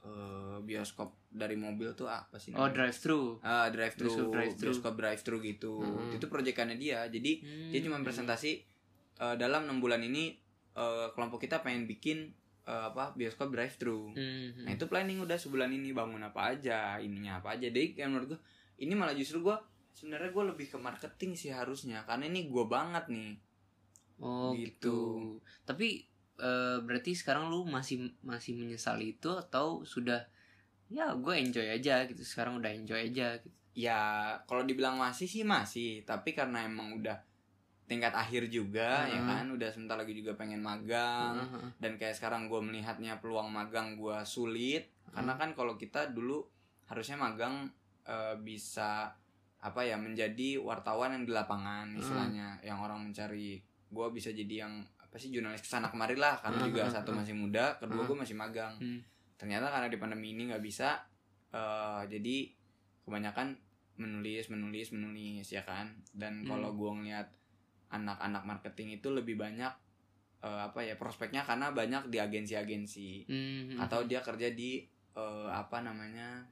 [0.00, 2.74] eh, bioskop dari mobil tuh apa sih oh namanya?
[2.84, 4.64] drive thru Ah, drive thru, Bioskop drive-thru.
[4.68, 5.74] bioskop drive thru gitu.
[5.78, 6.12] Mm-mm.
[6.12, 7.08] Itu proyekannya dia.
[7.08, 7.32] Jadi
[7.72, 8.04] dia cuma Hmm.
[8.04, 8.52] presentasi
[9.16, 10.36] eh, dalam enam bulan ini
[10.72, 12.36] eh, kelompok kita pengen bikin
[12.66, 14.12] eh, apa bioskop drive thru.
[14.12, 14.66] Hmm.
[14.66, 17.68] Nah itu planning udah sebulan ini bangun apa aja, ininya apa aja.
[17.68, 18.40] Jadi kayak menurut gue
[18.82, 19.56] ini malah justru gue
[19.92, 23.36] sebenarnya gue lebih ke marketing sih harusnya karena ini gue banget nih.
[24.22, 24.70] oh gitu.
[24.70, 24.98] gitu
[25.66, 26.06] tapi
[26.38, 30.22] eh, berarti sekarang lu masih masih menyesali itu atau sudah
[30.86, 34.00] ya gue enjoy aja gitu sekarang udah enjoy aja gitu Ya
[34.44, 37.16] kalau dibilang masih sih masih, tapi karena emang udah
[37.84, 39.26] tingkat akhir juga ya Mm.
[39.26, 41.36] kan, udah sebentar lagi juga pengen magang.
[41.38, 41.68] Heeh.
[41.76, 45.20] dan kayak sekarang gue melihatnya peluang magang gue sulit Hmm.
[45.20, 46.40] karena kan kalau kita dulu
[46.86, 47.68] harusnya magang
[48.02, 49.12] eh, bisa
[49.58, 51.96] apa ya menjadi wartawan yang di lapangan Hmm.
[51.96, 56.34] istilahnya yang orang mencari gue bisa jadi yang apa sih jurnalis ke sana kemari lah
[56.36, 57.18] karena Hmm, juga hmm, satu hmm.
[57.20, 58.08] masih muda kedua Hmm.
[58.08, 58.98] gue masih magang Hmm.
[59.36, 60.98] ternyata karena di pandemi ini nggak bisa
[61.50, 62.36] eh, jadi
[63.02, 63.54] kebanyakan
[63.94, 66.48] menulis menulis menulis ya kan dan Hmm.
[66.48, 67.28] kalau gue ngeliat
[67.92, 69.72] anak-anak marketing itu lebih banyak
[70.40, 73.78] eh, apa ya prospeknya karena banyak di agensi-agensi Hmm.
[73.78, 74.82] atau dia kerja di
[75.12, 76.42] eh, apa namanya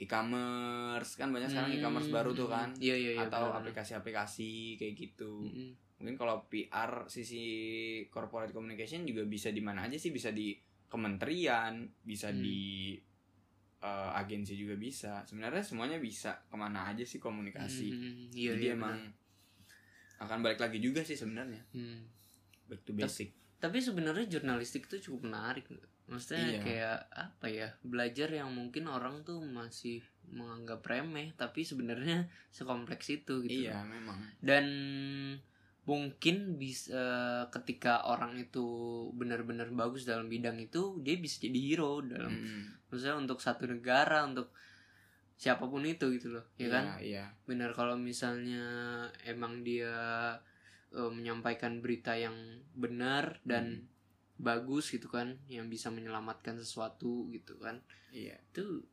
[0.00, 2.16] e-commerce kan banyak sekarang e-commerce Hmm.
[2.16, 3.60] baru tuh kan iya iya iya atau benar-benar.
[3.60, 5.70] aplikasi-aplikasi kayak gitu Mm-mm.
[6.00, 7.44] mungkin kalau PR sisi
[8.08, 10.56] corporate communication juga bisa di mana aja sih bisa di
[10.88, 12.40] kementerian bisa Hmm.
[12.40, 12.60] di
[13.78, 18.66] eh, agensi juga bisa sebenarnya semuanya bisa ke mana aja sih komunikasi Hmm, iya, jadi
[18.66, 18.96] iya, emang.
[20.20, 21.64] Akan balik lagi juga sih sebenarnya.
[21.72, 22.04] Hmm.
[22.64, 23.34] back to basic.
[23.58, 25.66] Tapi sebenarnya jurnalistik itu cukup menarik.
[26.06, 26.60] Maksudnya Iya.
[26.60, 33.42] kayak apa ya belajar yang mungkin orang tuh masih menganggap remeh tapi sebenarnya sekompleks itu
[33.42, 33.66] gitu.
[33.66, 34.22] Iya memang.
[34.38, 34.64] Dan
[35.82, 37.02] mungkin bisa
[37.50, 38.62] ketika orang itu
[39.10, 44.22] benar-benar bagus dalam bidang itu dia bisa jadi hero dalam Mm, maksudnya untuk satu negara
[44.22, 44.54] untuk
[45.40, 46.84] siapa pun itu gitu loh ya iya, kan?
[47.00, 47.24] iya.
[47.48, 48.60] Benar kalau misalnya
[49.24, 49.96] emang dia
[50.92, 52.36] eh, menyampaikan berita yang
[52.76, 53.88] benar dan
[54.36, 57.80] bagus gitu kan yang bisa menyelamatkan sesuatu gitu kan
[58.12, 58.36] iya.
[58.52, 58.84] itu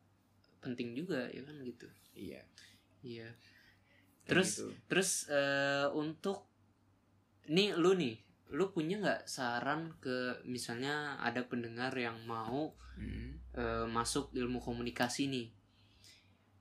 [0.64, 1.88] penting juga ya kan gitu.
[2.16, 2.40] Iya.
[3.04, 3.28] Iya.
[4.24, 4.72] Terus gitu.
[4.88, 6.48] terus eh, untuk
[7.44, 8.24] nih lu nih
[8.56, 15.30] lu punya nggak saran ke misalnya ada pendengar yang mau Mm, eh, masuk ilmu komunikasi
[15.30, 15.54] nih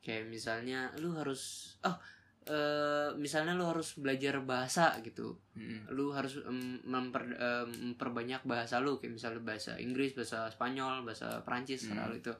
[0.07, 1.99] kayak misalnya lu harus oh
[2.47, 5.35] eh, misalnya lu harus belajar bahasa gitu.
[5.53, 8.95] Mm, lu harus em, memper- em, memperbanyak bahasa lu.
[8.97, 12.07] Kayak misalnya bahasa Inggris bahasa Spanyol bahasa Prancis Hmm.
[12.15, 12.31] itu.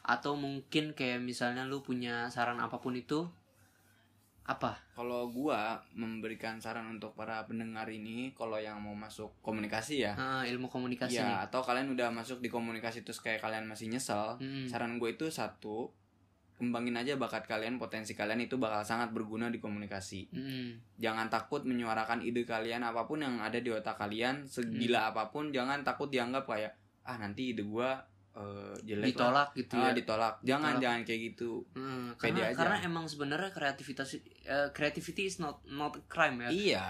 [0.00, 3.28] Atau mungkin kayak misalnya lu punya saran apa pun itu
[4.48, 4.80] apa?
[4.96, 10.16] Kalau gua memberikan saran untuk para pendengar ini kalau yang mau masuk komunikasi ya.
[10.16, 11.28] Ah, ilmu komunikasi nih.
[11.28, 14.64] ya atau kalian udah masuk di komunikasi terus kayak kalian masih nyesel Mm-mm.
[14.64, 15.92] saran gue itu satu
[16.58, 20.66] kembangin aja bakat kalian potensi kalian itu bakal sangat berguna di komunikasi Mm-mm.
[20.94, 25.48] jangan takut menyuarakan ide kalian apa pun yang ada di otak kalian segila apa pun
[25.48, 27.96] jangan takut dianggap kayak ah nanti ide gua
[28.34, 29.08] eh, jelek lah.
[29.08, 30.82] ditolak gitu Ah, ya ditolak jangan Ditolak.
[30.82, 31.50] jangan kayak gitu
[32.14, 32.58] pede karena aja.
[32.58, 34.08] karena emang sebenarnya kreativitas
[34.44, 36.88] eh, creativity is not not crime ya iya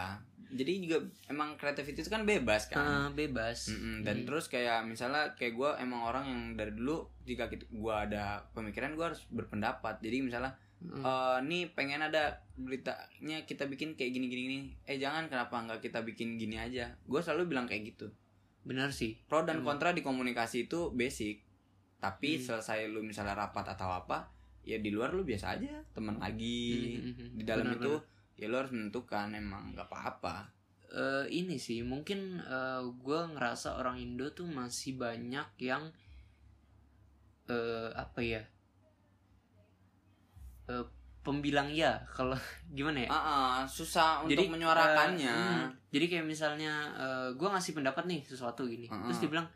[0.50, 0.96] jadi juga
[1.26, 4.24] emang kreativitas itu kan bebas kan Ah, bebas Mm-mm, dan Mm.
[4.24, 9.04] terus kayak misalnya kayak gue emang orang yang dari dulu jika gue ada pemikiran gue
[9.04, 11.02] harus berpendapat jadi misalnya Mm.
[11.02, 15.82] eh nih pengen ada beritanya kita bikin kayak gini gini gini eh jangan kenapa nggak
[15.82, 18.06] kita bikin gini aja gue selalu bilang kayak gitu
[18.62, 19.66] benar sih pro dan Hmm.
[19.66, 21.42] kontra di komunikasi itu basic
[21.96, 22.44] tapi Hmm.
[22.44, 24.30] selesai lu misalnya rapat atau apa
[24.62, 27.28] ya di luar lu biasa aja teman lagi Mm, mm, mm.
[27.34, 28.17] di dalam Benar, itu benar.
[28.38, 30.48] Ya lu harus menentukan emang nggak apa-apa.
[30.88, 32.40] Eh, ini sih mungkin
[32.96, 35.90] gue ngerasa orang Indo tuh masih banyak yang
[37.46, 38.42] eh apa ya
[40.68, 40.84] Eh,
[41.24, 42.36] pembilang ya kalau
[42.76, 43.08] gimana ya?
[43.08, 45.32] Ah ah, susah untuk Jadi, menyuarakannya.
[45.32, 46.72] eh, hmm, jadi kayak misalnya
[47.32, 49.08] gue ngasih pendapat nih sesuatu gini Mm-mm.
[49.08, 49.48] terus dia bilang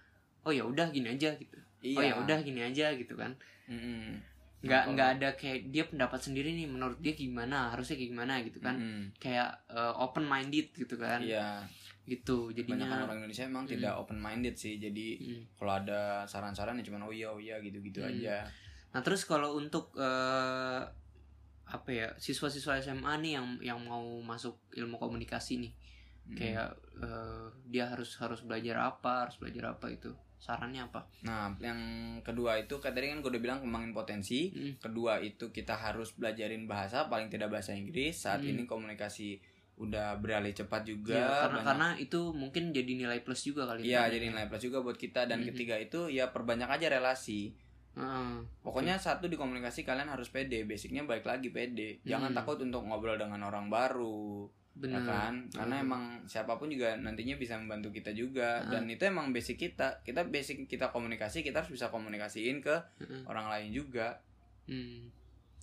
[0.43, 1.57] oh ya udah gini aja gitu.
[1.85, 1.97] Iya.
[1.97, 3.37] Oh ya udah gini aja gitu kan.
[3.69, 4.21] Mm-mm.
[4.63, 8.59] Nggak nggak ada kayak dia pendapat sendiri nih menurut dia gimana harusnya kayak gimana gitu
[8.59, 9.03] kan Mm-mm.
[9.19, 9.51] kayak
[9.99, 11.67] open minded gitu kan iya
[12.03, 13.73] gitu jadinya orang Indonesia emang Mm.
[13.73, 15.43] tidak open minded sih jadi Mm.
[15.55, 18.09] kalau ada saran-saran ya cuman oh iya oh iya gitu-gitu Mm.
[18.09, 18.47] aja
[18.93, 20.83] Nah terus kalau untuk eh,
[21.65, 25.73] apa ya siswa-siswa SMA nih yang yang mau masuk ilmu komunikasi nih
[26.23, 26.37] Mm.
[26.39, 31.07] kayak eh, dia harus harus belajar apa harus belajar apa itu sarannya apa?
[31.23, 31.79] nah yang
[32.21, 34.83] kedua itu tadi kan gue udah bilang kembangin potensi Mm.
[34.83, 38.51] kedua itu kita harus belajarin bahasa paling tidak bahasa Inggris saat Hmm.
[38.51, 39.39] ini komunikasi
[39.75, 43.83] udah beralih cepat juga Ya, karena banyak- karena itu mungkin jadi nilai plus juga kali
[43.85, 44.13] Iya ya.
[44.13, 45.47] jadi nilai plus juga buat kita dan Mhm.
[45.49, 47.55] ketiga itu ya perbanyak aja relasi
[47.93, 48.33] Heeh.
[48.61, 52.37] pokoknya satu di komunikasi kalian harus pede basicnya baik lagi pede jangan Hmm.
[52.37, 55.05] takut untuk ngobrol dengan orang baru ya benar.
[55.05, 55.85] kan karena Hmm.
[55.85, 58.71] emang siapa pun juga nantinya bisa membantu kita juga Hmm.
[58.71, 63.23] dan itu emang basic kita kita basic kita komunikasi kita harus bisa komunikasiin ke Heeh.
[63.25, 64.17] orang lain juga
[64.65, 65.13] Hmm.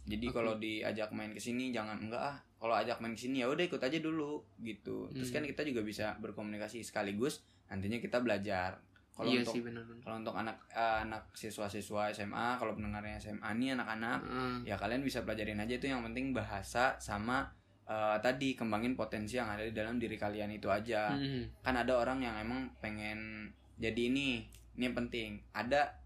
[0.05, 0.35] jadi Oke.
[0.35, 3.61] kalau diajak main ke sini jangan enggak ah kalau ajak main ke sini ya udah
[3.61, 5.35] ikut aja dulu gitu terus Hmm.
[5.35, 8.77] kan kita juga bisa berkomunikasi sekaligus nantinya kita belajar
[9.11, 9.61] kalau Iya untuk sih
[9.99, 14.19] kalau untuk anak eh, anak siswa-siswa SMA kalau pendengarnya SMA nih anak-anak
[14.63, 17.51] ya kalian bisa pelajarin aja itu yang penting bahasa sama
[17.89, 21.49] eh, tadi kembangin potensi yang ada di dalam diri kalian itu aja Hmm.
[21.59, 24.45] kan ada orang yang emang pengen jadi ini
[24.77, 25.97] ini yang penting ada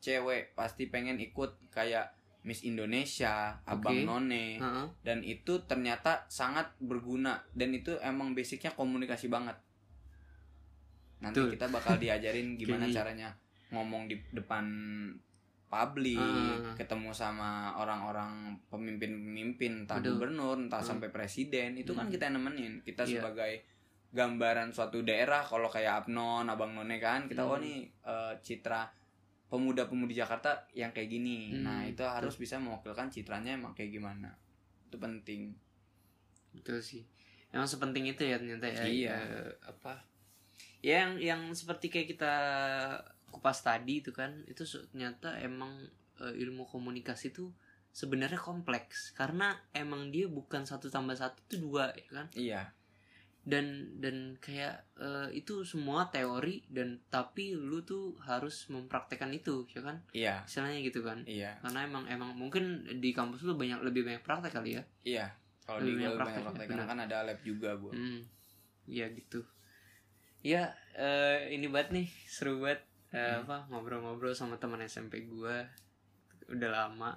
[0.00, 2.12] cewek pasti pengen ikut kayak
[2.44, 4.04] Miss Indonesia Abang Oke.
[4.04, 4.86] None Heeh.
[5.00, 9.56] dan itu ternyata sangat berguna dan itu emang basicnya komunikasi banget
[11.24, 11.56] nanti Betul.
[11.56, 13.32] kita bakal diajarin gimana caranya
[13.72, 14.64] ngomong di depan
[15.74, 16.72] publik Ah.
[16.74, 20.16] ketemu sama orang-orang pemimpin-pemimpin entah Betul.
[20.16, 20.90] gubernur entah Hmm.
[20.94, 22.12] sampai presiden itu kan Hmm.
[22.12, 23.18] kita yang nemenin kita Iya.
[23.18, 23.52] sebagai
[24.10, 27.64] gambaran suatu daerah kalau kayak Abnon Abang None kan kita oh Hmm.
[27.64, 28.86] nih eh, citra
[29.44, 34.30] pemuda-pemudi Jakarta yang kayak gini Hmm, nah itu harus bisa mewakilkan citranya emang kayak gimana
[34.84, 35.54] itu penting
[36.50, 37.02] Betul sih.
[37.50, 38.82] Emang sepenting itu ya ternyata ya.
[38.82, 39.14] Iya.
[39.14, 39.98] eh, apa?
[40.78, 42.34] Ya yang yang seperti kayak kita
[43.44, 45.84] kupas tadi itu kan itu ternyata emang
[46.16, 47.52] eh, ilmu komunikasi itu
[47.92, 49.12] sebenarnya kompleks.
[49.12, 52.26] Karena emang dia bukan satu tambah satu itu dua ya kan?
[52.32, 52.62] Iya.
[53.44, 59.84] Dan dan kayak eh, itu semua teori dan tapi lu tuh harus mempraktekkan itu ya
[59.84, 60.00] kan?
[60.16, 60.48] Iya.
[60.48, 61.28] Istilahnya gitu kan?
[61.28, 61.60] Iya.
[61.60, 64.82] Karena emang emang mungkin di kampus lu banyak lebih banyak praktek kali ya?
[65.04, 65.26] Iya.
[65.68, 66.66] Kalau di gue banyak praktek, praktek.
[66.72, 68.20] karena kan ada lab juga gue hmm.
[68.88, 69.44] Ya gitu.
[70.40, 72.08] Ya eh, ini banget nih.
[72.24, 73.46] Seru banget eh, Hmm.
[73.46, 75.62] apa ngobrol-ngobrol sama teman SMP gua.
[76.46, 77.14] Udah lama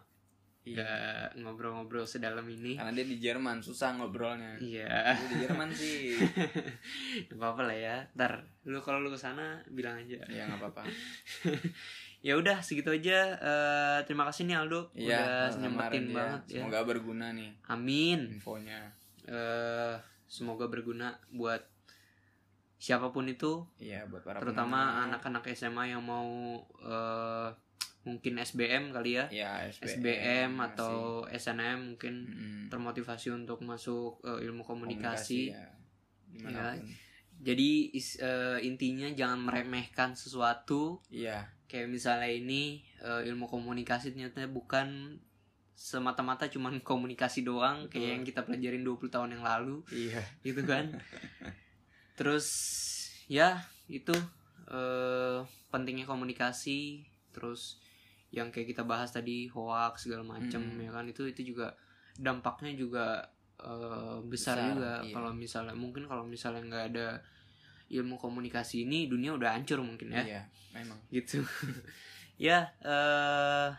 [0.64, 2.76] nggak ngobrol-ngobrol sedalam ini.
[2.76, 4.60] Karena dia di Jerman susah ngobrolnya.
[4.60, 5.16] Iya.
[5.16, 6.12] Dia di Jerman sih.
[7.28, 7.96] Gak apa-apa lah ya.
[8.14, 10.20] Ntar lu kalau lu ke sana bilang aja.
[10.28, 10.84] Ya nggak apa-apa.
[12.18, 13.38] Ya udah segitu aja.
[13.38, 14.90] Eh, terima kasih nih Aldo.
[14.92, 16.16] Iya, udah sama-sama, nyempetin ya.
[16.18, 16.56] banget ya.
[16.60, 18.20] Semoga berguna nih amin.
[18.34, 18.80] infonya.
[19.24, 19.96] Eh,
[20.26, 21.62] semoga berguna buat
[22.78, 25.04] siapa pun itu Iya, buat para terutama pendengar.
[25.20, 26.30] anak-anak SMA yang mau
[26.78, 27.50] eh,
[28.04, 30.66] mungkin SBM kali ya ya SBM, SBM masih.
[30.72, 30.96] atau
[31.28, 32.62] SNM mungkin Mm-mm.
[32.70, 35.68] termotivasi untuk masuk eh, ilmu komunikasi, ya.
[36.28, 36.88] Di mana pun.
[37.38, 44.46] jadi is- eh, intinya jangan meremehkan sesuatu Iya, kayak misalnya ini eh, ilmu komunikasi ternyata
[44.46, 45.18] bukan
[45.74, 48.14] semata-mata cuman komunikasi doang kayak Betul.
[48.14, 50.90] yang kita pelajarin 20 tahun yang lalu iya, gitu kan
[52.18, 52.46] terus
[53.30, 54.12] ya itu
[54.68, 55.40] eh,
[55.70, 57.78] pentingnya komunikasi terus
[58.34, 60.84] yang kayak kita bahas tadi hoax segala macem Mm.
[60.84, 61.78] ya kan itu itu juga
[62.18, 63.24] dampaknya juga
[63.62, 65.14] eh, besar, Besar, juga iya.
[65.14, 67.08] kalau misalnya mungkin kalau misalnya nggak ada
[67.88, 70.42] ilmu komunikasi ini dunia udah hancur mungkin ya iya,
[70.76, 71.00] memang.
[71.08, 71.40] gitu
[72.38, 73.70] ya eh